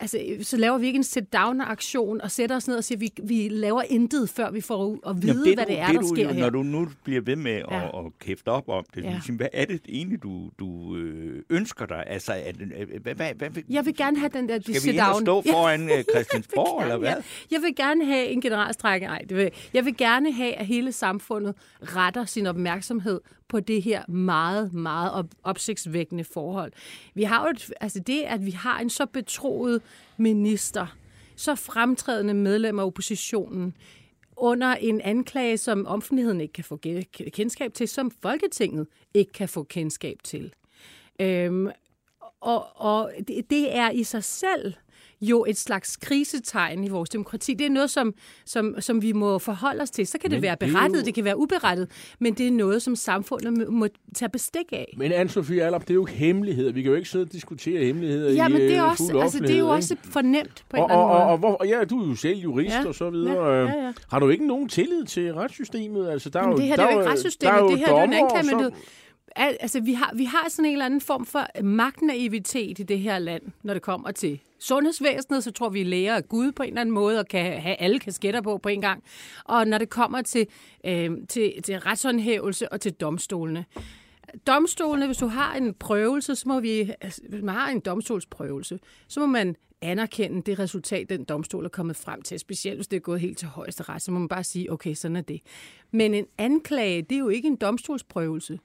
[0.00, 3.48] altså, så laver vi ikke en sit-down-aktion og sætter os ned og siger, vi, vi
[3.48, 6.08] laver intet, før vi får at vide, Jamen, hvad du- det er, det der du,
[6.14, 6.40] sker jo, her.
[6.40, 8.06] Når du nu bliver ved med at, Ja.
[8.06, 9.20] at kæfte op om det, Ja.
[9.28, 9.34] ja.
[9.34, 12.04] hvad er det egentlig, du, du øh, ønsker dig?
[12.06, 14.78] Altså, er det, øh, hvad, hvad, hvad, Jeg vil gerne have den der Skal vi
[14.80, 15.22] sit ind og down.
[15.22, 15.52] stå Ja.
[15.52, 17.08] foran øh, Christiansborg, eller hvad?
[17.08, 17.14] Ja.
[17.50, 19.06] Jeg vil gerne have en generalstrække.
[19.06, 19.50] Nej, det vil.
[19.74, 25.12] jeg vil gerne have, at hele samfundet retter sin opmærksomhed på det her meget, meget
[25.12, 26.72] op- opsigtsvækkende forhold.
[27.14, 29.82] Vi har jo et, altså det, at vi har en så betroet
[30.16, 30.96] minister,
[31.36, 33.74] så fremtrædende medlem af oppositionen,
[34.36, 36.76] under en anklage, som offentligheden ikke kan få
[37.32, 40.52] kendskab til, som Folketinget ikke kan få kendskab til.
[41.20, 41.68] Øhm,
[42.40, 44.74] og og det, det er i sig selv
[45.20, 47.54] jo et slags krisetegn i vores demokrati.
[47.54, 48.14] Det er noget, som,
[48.46, 50.06] som, som vi må forholde os til.
[50.06, 52.46] Så kan det Men være det er berettet, jo- det kan være uberettet, men det
[52.46, 54.94] er noget, som samfundet må, tage bestik af.
[54.98, 56.72] Men Anne-Sophie Allerup, det er jo hemmeligheder.
[56.72, 59.18] Vi kan jo ikke sidde og diskutere hemmeligheder Ja, i men det er, øh, også,
[59.22, 61.52] altså, det er jo også fornemt på en og, eller og, anden og, måde.
[61.52, 63.44] og, hvor, ja, du er jo selv jurist Ja, og så videre.
[63.46, 63.92] ja, Øh, ja, ja.
[64.10, 66.08] Har du ikke nogen tillid til retssystemet?
[66.08, 67.54] Altså, der er Jamen, jo, det her der det er jo er ikke der retssystemet,
[67.54, 68.72] er det her det er jo en anklagemyndighed.
[69.36, 72.98] Al, altså, vi har, vi har sådan en eller anden form for magtnaivitet i det
[72.98, 76.62] her land, når det kommer til sundhedsvæsenet, så tror vi, at læger er Gud på
[76.62, 79.02] en eller anden måde, og kan have alle kasketter på på en gang.
[79.44, 80.46] Og når det kommer til,
[80.86, 83.64] øh, til, til retshåndhævelse og til domstolene.
[84.46, 88.78] Domstolene, hvis du har en prøvelse, så må vi, altså, hvis man har en domstolsprøvelse,
[89.08, 92.38] så må man anerkende det resultat, den domstol er kommet frem til.
[92.38, 94.94] Specielt hvis det er gået helt til højeste ret, så må man bare sige, okay,
[94.94, 95.40] sådan er det.
[95.90, 98.58] Men en anklage, det er jo ikke en domstolsprøvelse.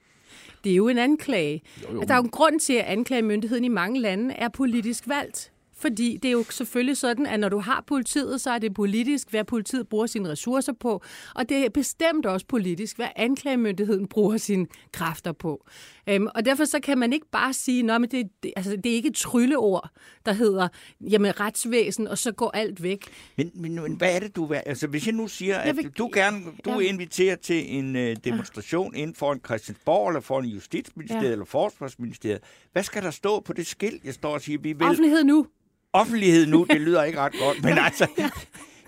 [0.63, 1.61] Det er jo en anklage.
[1.83, 2.01] Jo, jo.
[2.01, 5.51] Der er jo en grund til, at anklagemyndigheden i mange lande er politisk valgt.
[5.81, 9.29] Fordi det er jo selvfølgelig sådan, at når du har politiet, så er det politisk,
[9.29, 11.03] hvad politiet bruger sine ressourcer på.
[11.35, 15.65] Og det er bestemt også politisk, hvad anklagemyndigheden bruger sine kræfter på.
[16.09, 18.95] Øhm, og derfor så kan man ikke bare sige, at det, det, altså, det er
[18.95, 19.89] ikke et trylleord,
[20.25, 20.67] der hedder
[21.01, 23.05] jamen, retsvæsen, og så går alt væk.
[23.37, 24.61] Men, men, men hvad er det, du vil?
[24.65, 26.79] Altså, hvis jeg nu siger, at vil- du gerne du Ja.
[26.79, 31.31] inviterer til en uh, demonstration inden for en Christiansborg, eller for en Justitsministeriet, Ja.
[31.31, 32.39] eller Forsvarsministeriet,
[32.71, 34.87] hvad skal der stå på det skilt, jeg står og siger, vi vil...
[34.87, 35.45] Offentlighed nu.
[35.93, 38.07] Offentlighed nu, det lyder ikke ret godt, men altså...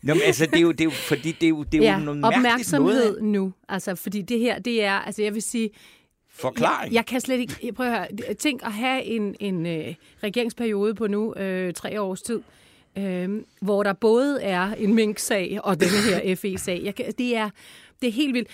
[0.03, 1.83] Nå, men altså, det er jo, det er jo fordi det er jo, det er
[1.83, 3.53] ja, jo noget opmærksomhed noget nu.
[3.69, 5.69] Altså, fordi det her, det er, altså jeg vil sige,
[6.29, 6.93] forklaring.
[6.93, 7.71] Jeg, jeg kan slet ikke...
[7.75, 8.33] Prøv at høre.
[8.33, 12.41] Tænk at have en, en øh, regeringsperiode på nu øh, tre års tid,
[12.97, 13.29] øh,
[13.61, 16.81] hvor der både er en mink-sag og denne her FE-sag.
[16.83, 17.49] Jeg kan, det, er,
[18.01, 18.49] det er helt vildt.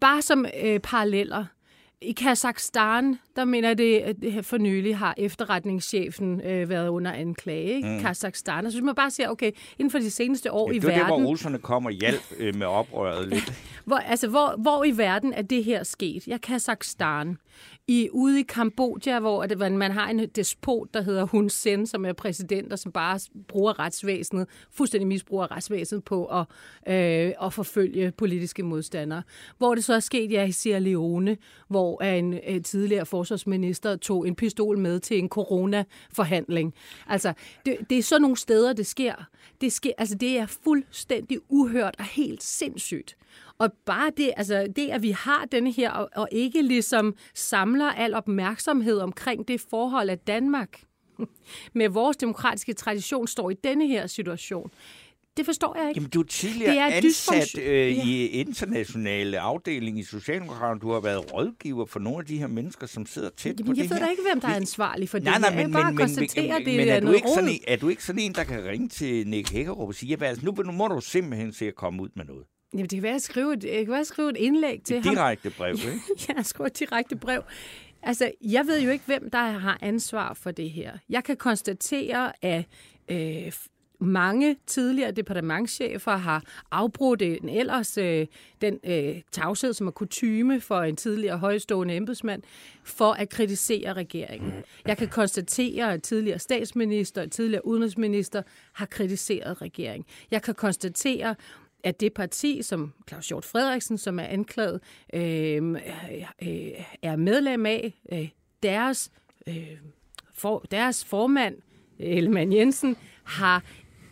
[0.00, 1.44] Bare som øh, paralleller.
[2.02, 7.74] I Kazakhstan, der mener jeg, det, at for nylig har efterretningschefen øh, været under anklage.
[7.74, 7.88] Ikke?
[7.88, 8.00] Mm.
[8.00, 8.66] Kazakhstan.
[8.66, 10.82] Og så hvis man bare siger, okay, inden for de seneste år Ja, i det
[10.82, 11.12] var verden...
[11.12, 13.52] det, hvor russerne kom og hjalp øh, med oprøret lidt.
[13.84, 16.28] Hvor, altså, hvor, hvor i verden er det her sket?
[16.28, 17.38] Ja, Kazakhstan.
[17.88, 22.04] I, ude i Kambodja, hvor det, man har en despot, der hedder Hun Sen, som
[22.04, 26.46] er præsident, og som bare bruger retsvæsenet, fuldstændig misbruger retsvæsenet på at,
[26.88, 29.22] øh, at forfølge politiske modstandere.
[29.58, 31.36] Hvor det så er sket ja, i Sierra Leone,
[31.68, 36.74] hvor en øh, tidligere forsvarsminister tog en pistol med til en corona-forhandling.
[37.08, 37.32] Altså,
[37.66, 39.14] det, det er sådan nogle steder, det sker.
[39.60, 43.16] Det, sker, altså, det er fuldstændig uhørt og helt sindssygt.
[43.58, 47.86] Og bare det, altså det, at vi har denne her, og, og ikke ligesom samler
[47.92, 50.80] al opmærksomhed omkring det forhold, at Danmark
[51.74, 54.70] med vores demokratiske tradition står i denne her situation,
[55.36, 55.98] det forstår jeg ikke.
[55.98, 58.04] Jamen, du er tidligere Det er ansat øh, Ja.
[58.04, 60.80] i internationale afdeling i Socialdemokraterne.
[60.80, 63.76] Du har været rådgiver for nogle af de her mennesker, som sidder tæt på Jamen,
[63.76, 64.04] jeg det ved her.
[64.04, 65.96] da ikke, hvem der er ansvarlig for det Nej, nej, men, Jeg men, men, men,
[65.96, 68.64] det men er er, du ikke sådan en, er du ikke sådan en, der kan
[68.64, 72.02] ringe til Nick Hækkerup og sige, altså, nu, nu må du simpelthen se at komme
[72.02, 72.44] ud med noget?
[72.72, 74.82] Jamen, det kan være, at jeg skrive et, jeg kan være, at skrive et indlæg
[74.84, 75.14] til Et ham.
[75.14, 76.34] direkte brev, ikke?
[76.36, 77.42] jeg skriver et direkte brev.
[78.02, 80.92] Altså, jeg ved jo ikke, hvem der har ansvar for det her.
[81.08, 82.64] Jeg kan konstatere, at
[83.08, 83.52] øh,
[84.00, 88.26] mange tidligere departementchefer har afbrudt en ellers øh,
[88.60, 92.42] den øh, tavshed, som er kutyme for en tidligere højstående embedsmand,
[92.84, 94.52] for at kritisere regeringen.
[94.86, 98.42] Jeg kan konstatere, at tidligere statsminister og tidligere udenrigsminister
[98.72, 100.06] har kritiseret regeringen.
[100.30, 101.34] Jeg kan konstatere,
[101.86, 104.80] at det parti, som Claus Hjort Frederiksen, som er anklaget,
[105.14, 105.22] øh,
[106.42, 106.70] øh,
[107.02, 108.28] er medlem af, øh,
[108.62, 109.10] deres,
[109.48, 109.76] øh,
[110.34, 111.56] for, deres formand,
[111.98, 113.62] Ellemann Jensen, har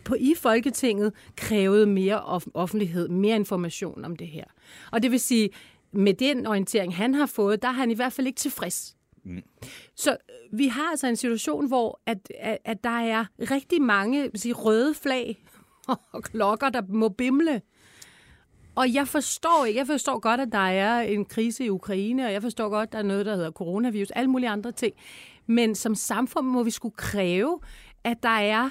[0.05, 4.45] på i Folketinget krævet mere off- offentlighed, mere information om det her.
[4.91, 5.49] Og det vil sige,
[5.91, 8.97] med den orientering, han har fået, der er han i hvert fald ikke tilfreds.
[9.95, 14.31] Så øh, vi har altså en situation, hvor at, at, at der er rigtig mange
[14.35, 15.43] sige, røde flag
[15.87, 17.61] og klokker, der må bimle.
[18.75, 22.33] Og jeg forstår ikke, jeg forstår godt, at der er en krise i Ukraine, og
[22.33, 24.93] jeg forstår godt, at der er noget, der hedder coronavirus, alle mulige andre ting.
[25.47, 27.59] Men som samfund må vi skulle kræve,
[28.03, 28.69] at der er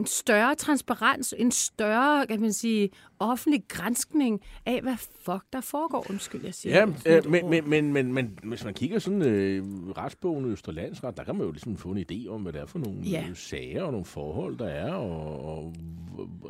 [0.00, 6.06] en større transparens, en større, kan man sige, offentlig grænskning af, hvad fuck der foregår.
[6.10, 6.76] Undskyld, jeg siger
[7.06, 9.64] Ja, øh, men, men, men, men, men hvis man kigger sådan øh,
[9.96, 12.78] retsbogen Østerlandsret, der kan man jo ligesom få en idé om, hvad det er for
[12.78, 13.10] nogle Ja.
[13.28, 13.34] ja.
[13.34, 14.92] sager og nogle forhold, der er.
[14.92, 15.74] Og, og,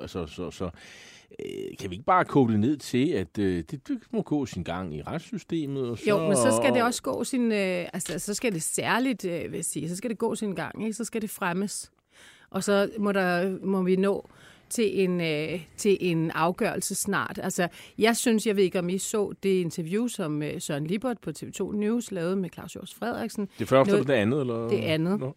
[0.00, 0.64] altså, så, så
[1.44, 4.62] øh, kan vi ikke bare koble ned til, at øh, det, det må gå sin
[4.62, 5.90] gang i retssystemet?
[5.90, 8.62] Og så, Jo, men så skal det også gå sin, øh, altså så skal det
[8.62, 10.92] særligt, øh, vil jeg sige, så skal det gå sin gang, ikke?
[10.94, 11.90] så skal det fremmes.
[12.50, 14.28] Og så må, der, må vi nå
[14.68, 17.40] til en, øh, til en afgørelse snart.
[17.42, 21.18] Altså, jeg synes, jeg ved ikke, om I så det interview, som øh, Søren Libert
[21.18, 24.40] på TV2 News lavede med Claus Hjort Frederiksen Det første eller det andet?
[24.40, 24.68] Eller?
[24.68, 25.20] Det andet.
[25.20, 25.36] Nå.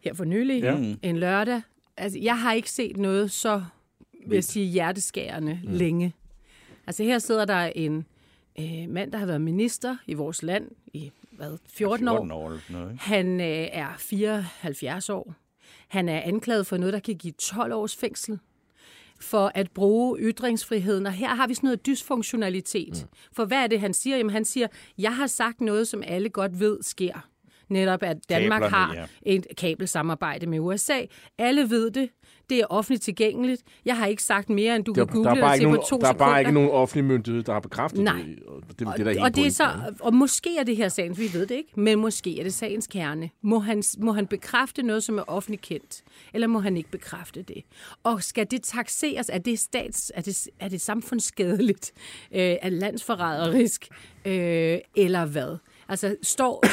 [0.00, 0.94] her for nylig, Ja.
[1.02, 1.62] en lørdag.
[1.96, 3.62] Altså, jeg har ikke set noget så,
[4.26, 5.72] vil jeg sige, hjerteskærende mm.
[5.72, 6.14] længe.
[6.86, 8.06] Altså, her sidder der en
[8.60, 12.18] øh, mand, der har været minister i vores land i hvad, 14, 14 år.
[12.18, 13.04] år noget, ikke?
[13.04, 15.34] Han øh, er 74 år.
[15.88, 18.38] Han er anklaget for noget, der kan give 12 års fængsel
[19.20, 21.06] for at bruge ytringsfriheden.
[21.06, 23.02] Og her har vi sådan noget dysfunktionalitet.
[23.02, 23.08] Mm.
[23.32, 24.16] For hvad er det, han siger?
[24.16, 24.66] Jamen, han siger,
[24.98, 27.28] jeg har sagt noget, som alle godt ved sker.
[27.68, 29.06] Netop, at Danmark Kablerne, har ja.
[29.22, 31.00] et kabelsamarbejde med USA.
[31.38, 32.10] Alle ved det.
[32.50, 33.62] Det er offentligt tilgængeligt.
[33.84, 35.62] Jeg har ikke sagt mere, end du Der, kan google der, er bare og se
[35.64, 38.22] på nogen, to der er bare ikke nogen offentlig myndighed, der har bekræftet Nej.
[38.22, 38.42] det.
[38.46, 39.68] Og det, det, Og, det er der og, det er så,
[40.00, 42.86] og måske er det her sagens, vi ved det ikke, men måske er det sagens
[42.86, 43.30] kerne.
[43.42, 46.02] Må han, må han bekræfte noget, som er offentligt kendt,
[46.34, 47.62] eller må han ikke bekræfte det?
[48.02, 49.30] Og skal det taxeres?
[49.32, 51.92] Er det, stats, er det, er det samfundsskadeligt?
[52.32, 53.88] Øh, er landsforræderisk?
[54.24, 55.56] Øh, eller hvad?
[55.88, 56.64] Altså, står,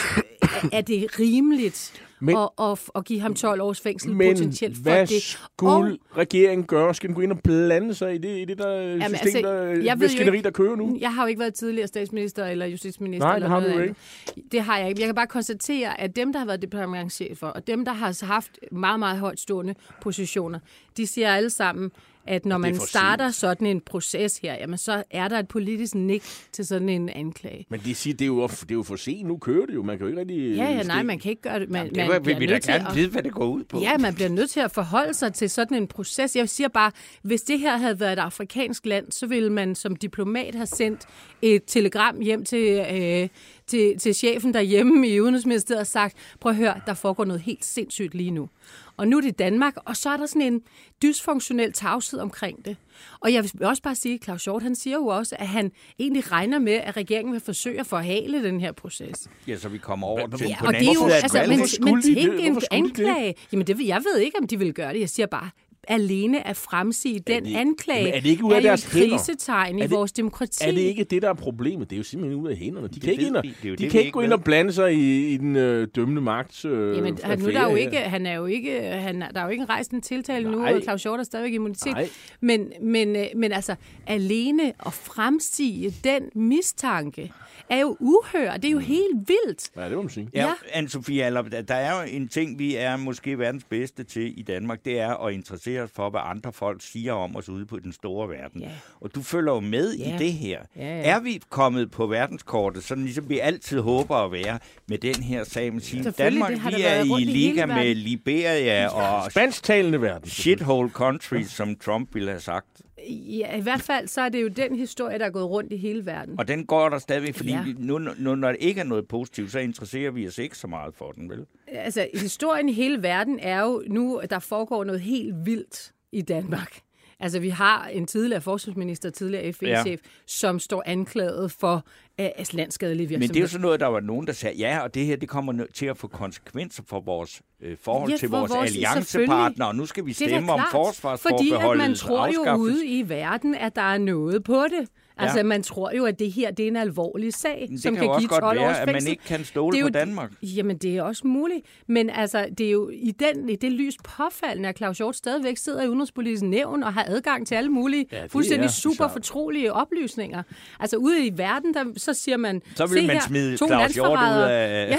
[0.75, 4.81] er det rimeligt Men- at, at, at give ham 12 års fængsel Men potentielt for
[4.83, 5.21] hvad det?
[5.21, 6.95] skulle regeringen gøre?
[6.95, 9.41] Skal den gå ind og blande sig i det, i det der Jamen, system, altså,
[9.41, 10.97] der, jeg ved jo maskineri, ikke- der kører nu?
[11.01, 13.27] Jeg har jo ikke været tidligere statsminister eller justitsminister.
[13.27, 14.51] Nej, eller det har noget du andet.
[14.51, 15.01] Det har jeg ikke.
[15.01, 18.51] Jeg kan bare konstatere, at dem, der har været departementchefer, og dem, der har haft
[18.71, 20.59] meget, meget højt stående positioner,
[20.97, 21.91] de siger alle sammen,
[22.27, 26.23] at når man starter sådan en proces her, jamen så er der et politisk nik
[26.51, 27.65] til sådan en anklage.
[27.69, 29.27] Men de siger, det er, jo, det er jo for sent.
[29.27, 29.83] Nu kører det jo.
[29.83, 30.55] Man kan jo ikke rigtig...
[30.55, 31.69] Ja, ja, nej, man kan ikke gøre det.
[31.69, 33.45] Man, Det man vil bliver vi da nødt til gerne at- vide, hvad det går
[33.45, 33.79] ud på.
[33.79, 36.35] Ja, man bliver nødt til at forholde sig til sådan en proces.
[36.35, 39.95] Jeg siger bare, hvis det her havde været et afrikansk land, så ville man som
[39.95, 41.01] diplomat have sendt
[41.41, 43.27] et telegram hjem til, øh,
[43.67, 47.65] til, til chefen derhjemme i Udenrigsministeriet og sagt, prøv at høre, der foregår noget helt
[47.65, 48.49] sindssygt lige nu.
[48.97, 50.61] Og nu er det Danmark, og så er der sådan en
[51.01, 52.77] dysfunktionel tavshed omkring det.
[53.19, 55.71] Og jeg vil også bare sige, at Claus Hjort, han siger jo også, at han
[55.99, 59.27] egentlig regner med, at regeringen vil forsøge at forhale den her proces.
[59.47, 61.39] Ja, så vi kommer over til Ja, på og den det er jo, anden side
[61.39, 62.45] af altså, men, men tænk det?
[62.45, 63.35] en anklage.
[63.51, 64.99] Jamen, det, jeg ved ikke, om de vil gøre det.
[64.99, 65.49] Jeg siger bare,
[65.87, 68.85] alene at fremsige den det- anklage, Men er det ikke ud af er jo deres
[68.85, 70.63] krisetegn i Er det- vores demokrati.
[70.67, 71.89] Er det ikke det, der er problemet?
[71.89, 72.87] Det er jo simpelthen ud af hænderne.
[72.87, 73.43] De kan Det ikke, ind og.
[73.43, 75.55] Det er jo de det, kan ikke gå ind og blande sig i, i den
[75.55, 76.65] øh, dømmende magt.
[76.65, 77.77] Øh, Jamen, han, nu er der jo her.
[77.77, 80.57] ikke, han er jo ikke, han, er- der er jo ikke rejst en tiltale nu,
[80.59, 80.73] Nej.
[80.73, 81.93] og Claus Hjort har stadigvæk immunitet.
[81.93, 82.09] Nej.
[82.41, 83.75] Men, men, øh, men altså,
[84.07, 87.31] alene at fremsige den mistanke,
[87.69, 88.55] er jo uhørt.
[88.61, 89.69] Det er jo helt vildt.
[89.77, 90.29] Ja, det må man sige.
[90.33, 90.79] Ja, Ja.
[90.81, 94.99] Anne-Sophie der- er jo en ting, vi er måske verdens bedste til i Danmark, det
[94.99, 98.29] er at interessere os for, hvad andre folk siger om os ude på den store
[98.29, 98.61] verden.
[98.61, 98.69] Ja.
[99.01, 100.15] Og du følger jo med Ja.
[100.15, 100.59] i det her.
[100.75, 101.01] Ja, ja.
[101.09, 105.43] Er vi kommet på verdenskortet, sådan ligesom vi altid håber at være med den her
[105.43, 107.97] sag, man siger, Selvfølgelig, Danmark, vi er været i liga hele med verden.
[107.97, 110.29] Liberia og Spansktalende verden.
[110.29, 112.81] shithole countries, som Trump ville have sagt.
[113.09, 115.77] Ja, i hvert fald så er det jo den historie, der er gået rundt i
[115.77, 116.39] hele verden.
[116.39, 117.63] Og den går der stadigvæk, fordi Ja.
[117.77, 120.95] nu, nu, når det ikke er noget positivt, så interesserer vi os ikke så meget
[120.95, 121.45] for den, vel?
[121.67, 126.21] Altså, historien i hele verden er jo nu, at der foregår noget helt vildt i
[126.21, 126.79] Danmark.
[127.19, 130.09] Altså, vi har en tidligere forsvarsminister, tidligere FN-chef, ja.
[130.27, 131.85] som står anklaget for
[132.21, 133.19] uh, landskadelige virksomheder.
[133.19, 135.15] Men det er jo sådan noget, der var nogen, der sagde, ja, og det her
[135.15, 139.67] det kommer til at få konsekvenser for vores øh, forhold Ja, til vores, vores- alliancepartnere,
[139.67, 143.55] og nu skal vi stemme om klart, Fordi at man tror jo ude i verden,
[143.55, 144.87] at der er noget på det.
[145.17, 145.43] Altså, Ja.
[145.43, 148.05] man tror jo, at det her det er en alvorlig sag, Det som kan kan,
[148.07, 149.11] jo også give godt 12 års være, at man fængsel.
[149.11, 150.31] ikke kan stole er på jo- Danmark.
[150.43, 151.61] Jamen, det er også muligt.
[151.87, 155.57] Men altså, det er jo i, den, i det lys påfaldende, at Claus Hjort stadigvæk
[155.57, 159.73] sidder i Udenrigspolitisk nævn og har adgang til alle mulige Ja, fuldstændig er super fortrolige
[159.73, 160.43] oplysninger.
[160.79, 163.67] Altså, ude i verden, der, så siger man, Så "Se vil man her, smide to
[163.67, 164.89] Claus Hjort ud landsforrædere." af...
[164.89, 164.97] Ja,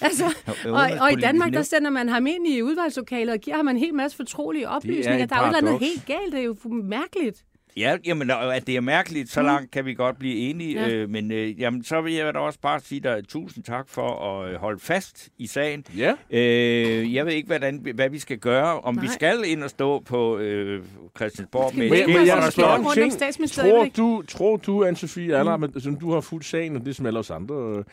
[0.06, 0.24] altså,
[0.64, 3.76] og, og i Danmark, der sender man ham ind i udvalgslokalet og giver ham en
[3.76, 5.26] hel masse fortrolige oplysninger.
[5.26, 6.32] Der er jo et eller andet helt galt.
[6.32, 7.44] Det er jo mærkeligt.
[7.76, 10.80] Ja, jamen, og at det er mærkeligt, så langt kan vi godt blive enige.
[10.80, 10.88] Ja.
[10.88, 14.40] Øh, men øh, jamen, så vil jeg da også bare sige dig tusind tak for
[14.40, 15.84] at øh, holde fast i sagen.
[15.96, 16.14] Ja.
[16.30, 18.80] Øh, jeg ved ikke, hvordan, hvad vi skal gøre.
[18.80, 19.02] Om Nej.
[19.02, 20.84] vi skal ind og stå på øh,
[21.16, 22.88] Christiansborg med Men, men jeg hvor der har slå spørget står...
[22.88, 23.50] rundt en ting.
[23.50, 25.80] Tror du, tror du Anne-Sophie mm.
[25.80, 27.84] som du har fuldt sagen, og det som alle os andre, øh,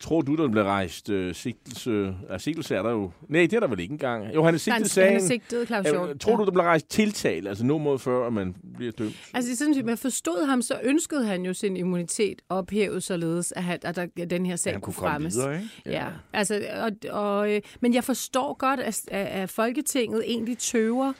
[0.00, 2.14] tror du, der bliver rejst øh, sigtelse?
[2.30, 3.10] Ja, sigtelse er der jo.
[3.28, 4.34] Nej, det er der vel ikke engang.
[4.34, 5.12] Jo, han er sigtet sagen.
[5.12, 6.20] han er sigtet, Claus Hjort.
[6.20, 9.14] Tror du, der bliver rejst tiltale, altså no mod før, at man bliver dømt?
[9.34, 13.02] Altså, det er sådan, at jeg forstod ham, så ønskede han jo sin immunitet ophævet,
[13.02, 15.36] således at, han, at der, at den her sag Han kunne kunne fremmes.
[15.36, 15.68] videre, ikke?
[15.86, 21.12] Ja, altså, og, og, øh, men jeg forstår godt, at, at Folketinget egentlig tøver,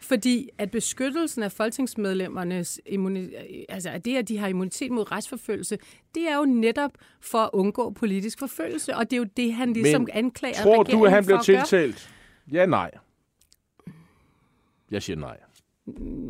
[0.00, 3.28] fordi at beskyttelsen af folketingsmedlemmernes immuni,
[3.68, 5.78] altså at det, at de har immunitet mod retsforfølgelse,
[6.14, 9.72] det er jo netop for at undgå politisk forfølgelse, og det er jo det, han
[9.72, 12.10] ligesom Men anklager Tror du, regeringen at han bliver at tiltalt?
[12.52, 12.90] Ja, nej.
[14.90, 15.36] Jeg siger nej.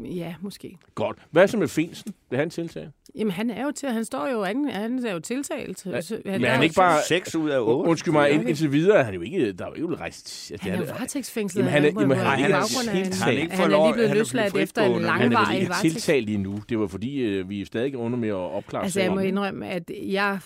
[0.04, 0.78] Ja, måske.
[0.94, 1.16] Godt.
[1.30, 2.14] Hvad så med Finsen?
[2.30, 2.92] Vil han tiltale?
[3.14, 5.86] Jamen, han er jo til, han står jo, han, han er jo tiltalt.
[5.86, 7.90] Ja, Så men er han jo- ikke bare- Seks ud af otte.
[7.90, 10.50] Undskyld mig, ind, indtil videre er han jo ikke, der er jo ikke rejst.
[10.52, 11.61] Altså, Han er jo det varetægtsfængslet.
[11.61, 14.16] Jamen, han er- jamen, han er en- Han er ikke Han er lige blevet han
[14.16, 15.09] er løsladt efter en fritgående.
[15.09, 16.59] han er ikke tiltalt lige nu.
[16.68, 19.68] Det var fordi, øh, vi er stadig under med at opklare Altså, jeg må indrømme,
[19.68, 20.38] at jeg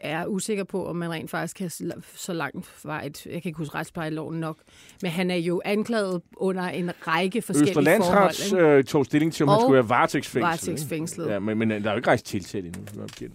[0.00, 1.70] er usikker på, om man rent faktisk kan
[2.16, 3.10] så langt vej.
[3.26, 4.56] Jeg kan ikke huske retsplejeloven nok.
[5.02, 9.48] Men han er jo anklaget under en række forskellige Østre Øh, tog stilling til, om
[9.48, 10.42] han skulle være varetægtsfængslet.
[10.42, 11.28] varetægtsfængslet.
[11.30, 12.82] Ja, men, men der er jo ikke rejst tiltale endnu.
[12.86, 13.34] som jeg er bekendt.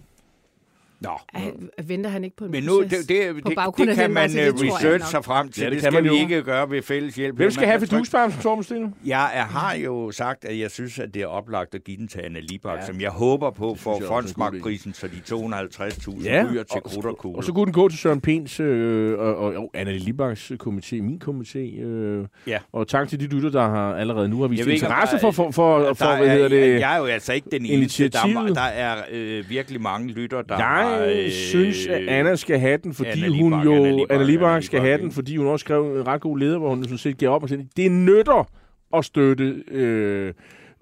[1.00, 1.10] Nå.
[1.44, 1.52] ikke?
[1.88, 3.06] Venter han ikke på en Men nu, det, proces?
[3.06, 5.00] det, På det, baggrund det af kan den man også, det øh, tror jeg research
[5.02, 5.10] nok.
[5.10, 5.60] sig frem til.
[5.62, 7.36] Ja, det det kan skal man vi ikke gøre ved fælles hjælp.
[7.36, 8.88] Hvem skal Man have kan fidusbamsen, Torben Steno?
[9.06, 12.08] Jeg er, har jo sagt, at jeg synes, at det er oplagt at give den
[12.08, 12.86] til Anna Libak, Ja.
[12.86, 16.46] som jeg håber på for jeg også en god fondsmagtprisen, så de 250.000 ja.
[16.50, 17.36] ryger til krudt og kugle.
[17.38, 21.02] og så kunne den gå til Søren Pens øh, og, og, og Anna Libaks komité,
[21.02, 21.80] min komité.
[21.82, 22.58] Øh, Ja.
[22.72, 25.30] Og tak til de lytter, der har allerede nu har vist ikke, interesse der for,
[25.30, 26.80] for, for, for, hvad hedder det?
[26.80, 28.08] Jeg, er jo altså ikke den eneste.
[28.08, 30.87] Der, er- der er øh, virkelig mange lytter, der har...
[30.90, 33.74] Jeg Øh, synes, at Anna skal have den, fordi Anna hun jo...
[33.74, 36.38] Anna Libak, Anna Libak skal Libak, have den, fordi hun også skrev en ret god
[36.38, 38.50] leder, hvor hun sådan set gav op og sagde, det nytter
[38.96, 40.32] at støtte øh,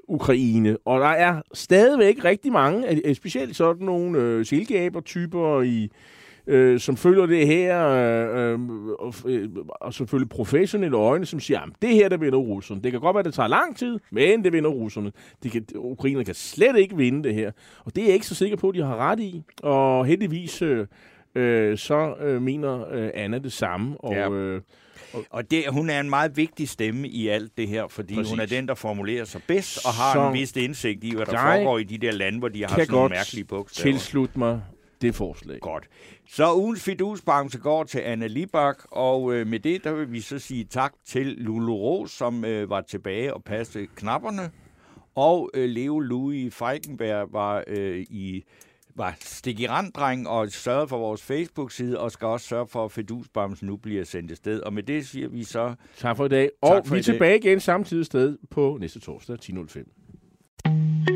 [0.08, 0.76] Ukraine.
[0.84, 5.90] Og der er stadigvæk rigtig mange, specielt sådan nogle øh, silkeaber-typer i
[6.46, 8.60] øh, som følger det her, øh, øh,
[8.98, 9.48] og, øh,
[9.80, 12.82] og selvfølgelig professionelle øjne, som siger, at det her, der vinder russerne.
[12.82, 15.12] Det kan godt være, det tager lang tid, men det vinder russerne.
[15.42, 17.50] De kan, Ukraine kan slet ikke vinde det her.
[17.84, 19.42] Og det er jeg ikke så sikker på, at de har ret i.
[19.62, 20.86] Og heldigvis, øh,
[21.34, 23.96] øh, så øh, mener øh, Anna det samme.
[23.98, 24.30] Og, Ja.
[24.30, 24.60] øh,
[25.30, 28.30] Og det, hun er en meget vigtig stemme i alt det her, fordi Præcis.
[28.30, 31.26] Hun er den, der formulerer sig bedst og har Så en vis indsigt i, hvad
[31.26, 33.92] der foregår i de der lande, hvor de har sådan nogle mærkelige bogstaver.
[33.92, 34.60] tilslutte mig
[35.00, 35.60] det forslag.
[35.60, 35.88] Godt.
[36.28, 40.38] Så ugens fidusbamse går til Anna Libak, og øh, med det der vil vi så
[40.38, 44.50] sige tak til Lulu Ros, som øh, var tilbage og passede knapperne,
[45.14, 48.44] og øh, Leo Louis Feigenberg var øh, i
[48.96, 52.92] var stik i randdreng og sørgede for vores Facebook-side, og skal også sørge for, at
[52.92, 54.60] Fedusbamsen nu bliver sendt afsted.
[54.60, 55.74] Og med det siger vi så...
[55.96, 56.50] Tak for i dag.
[56.62, 61.15] Og vi er tilbage igen samtidig sted på næste torsdag 10.05.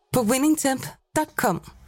[0.11, 1.80] på winningtemp.com.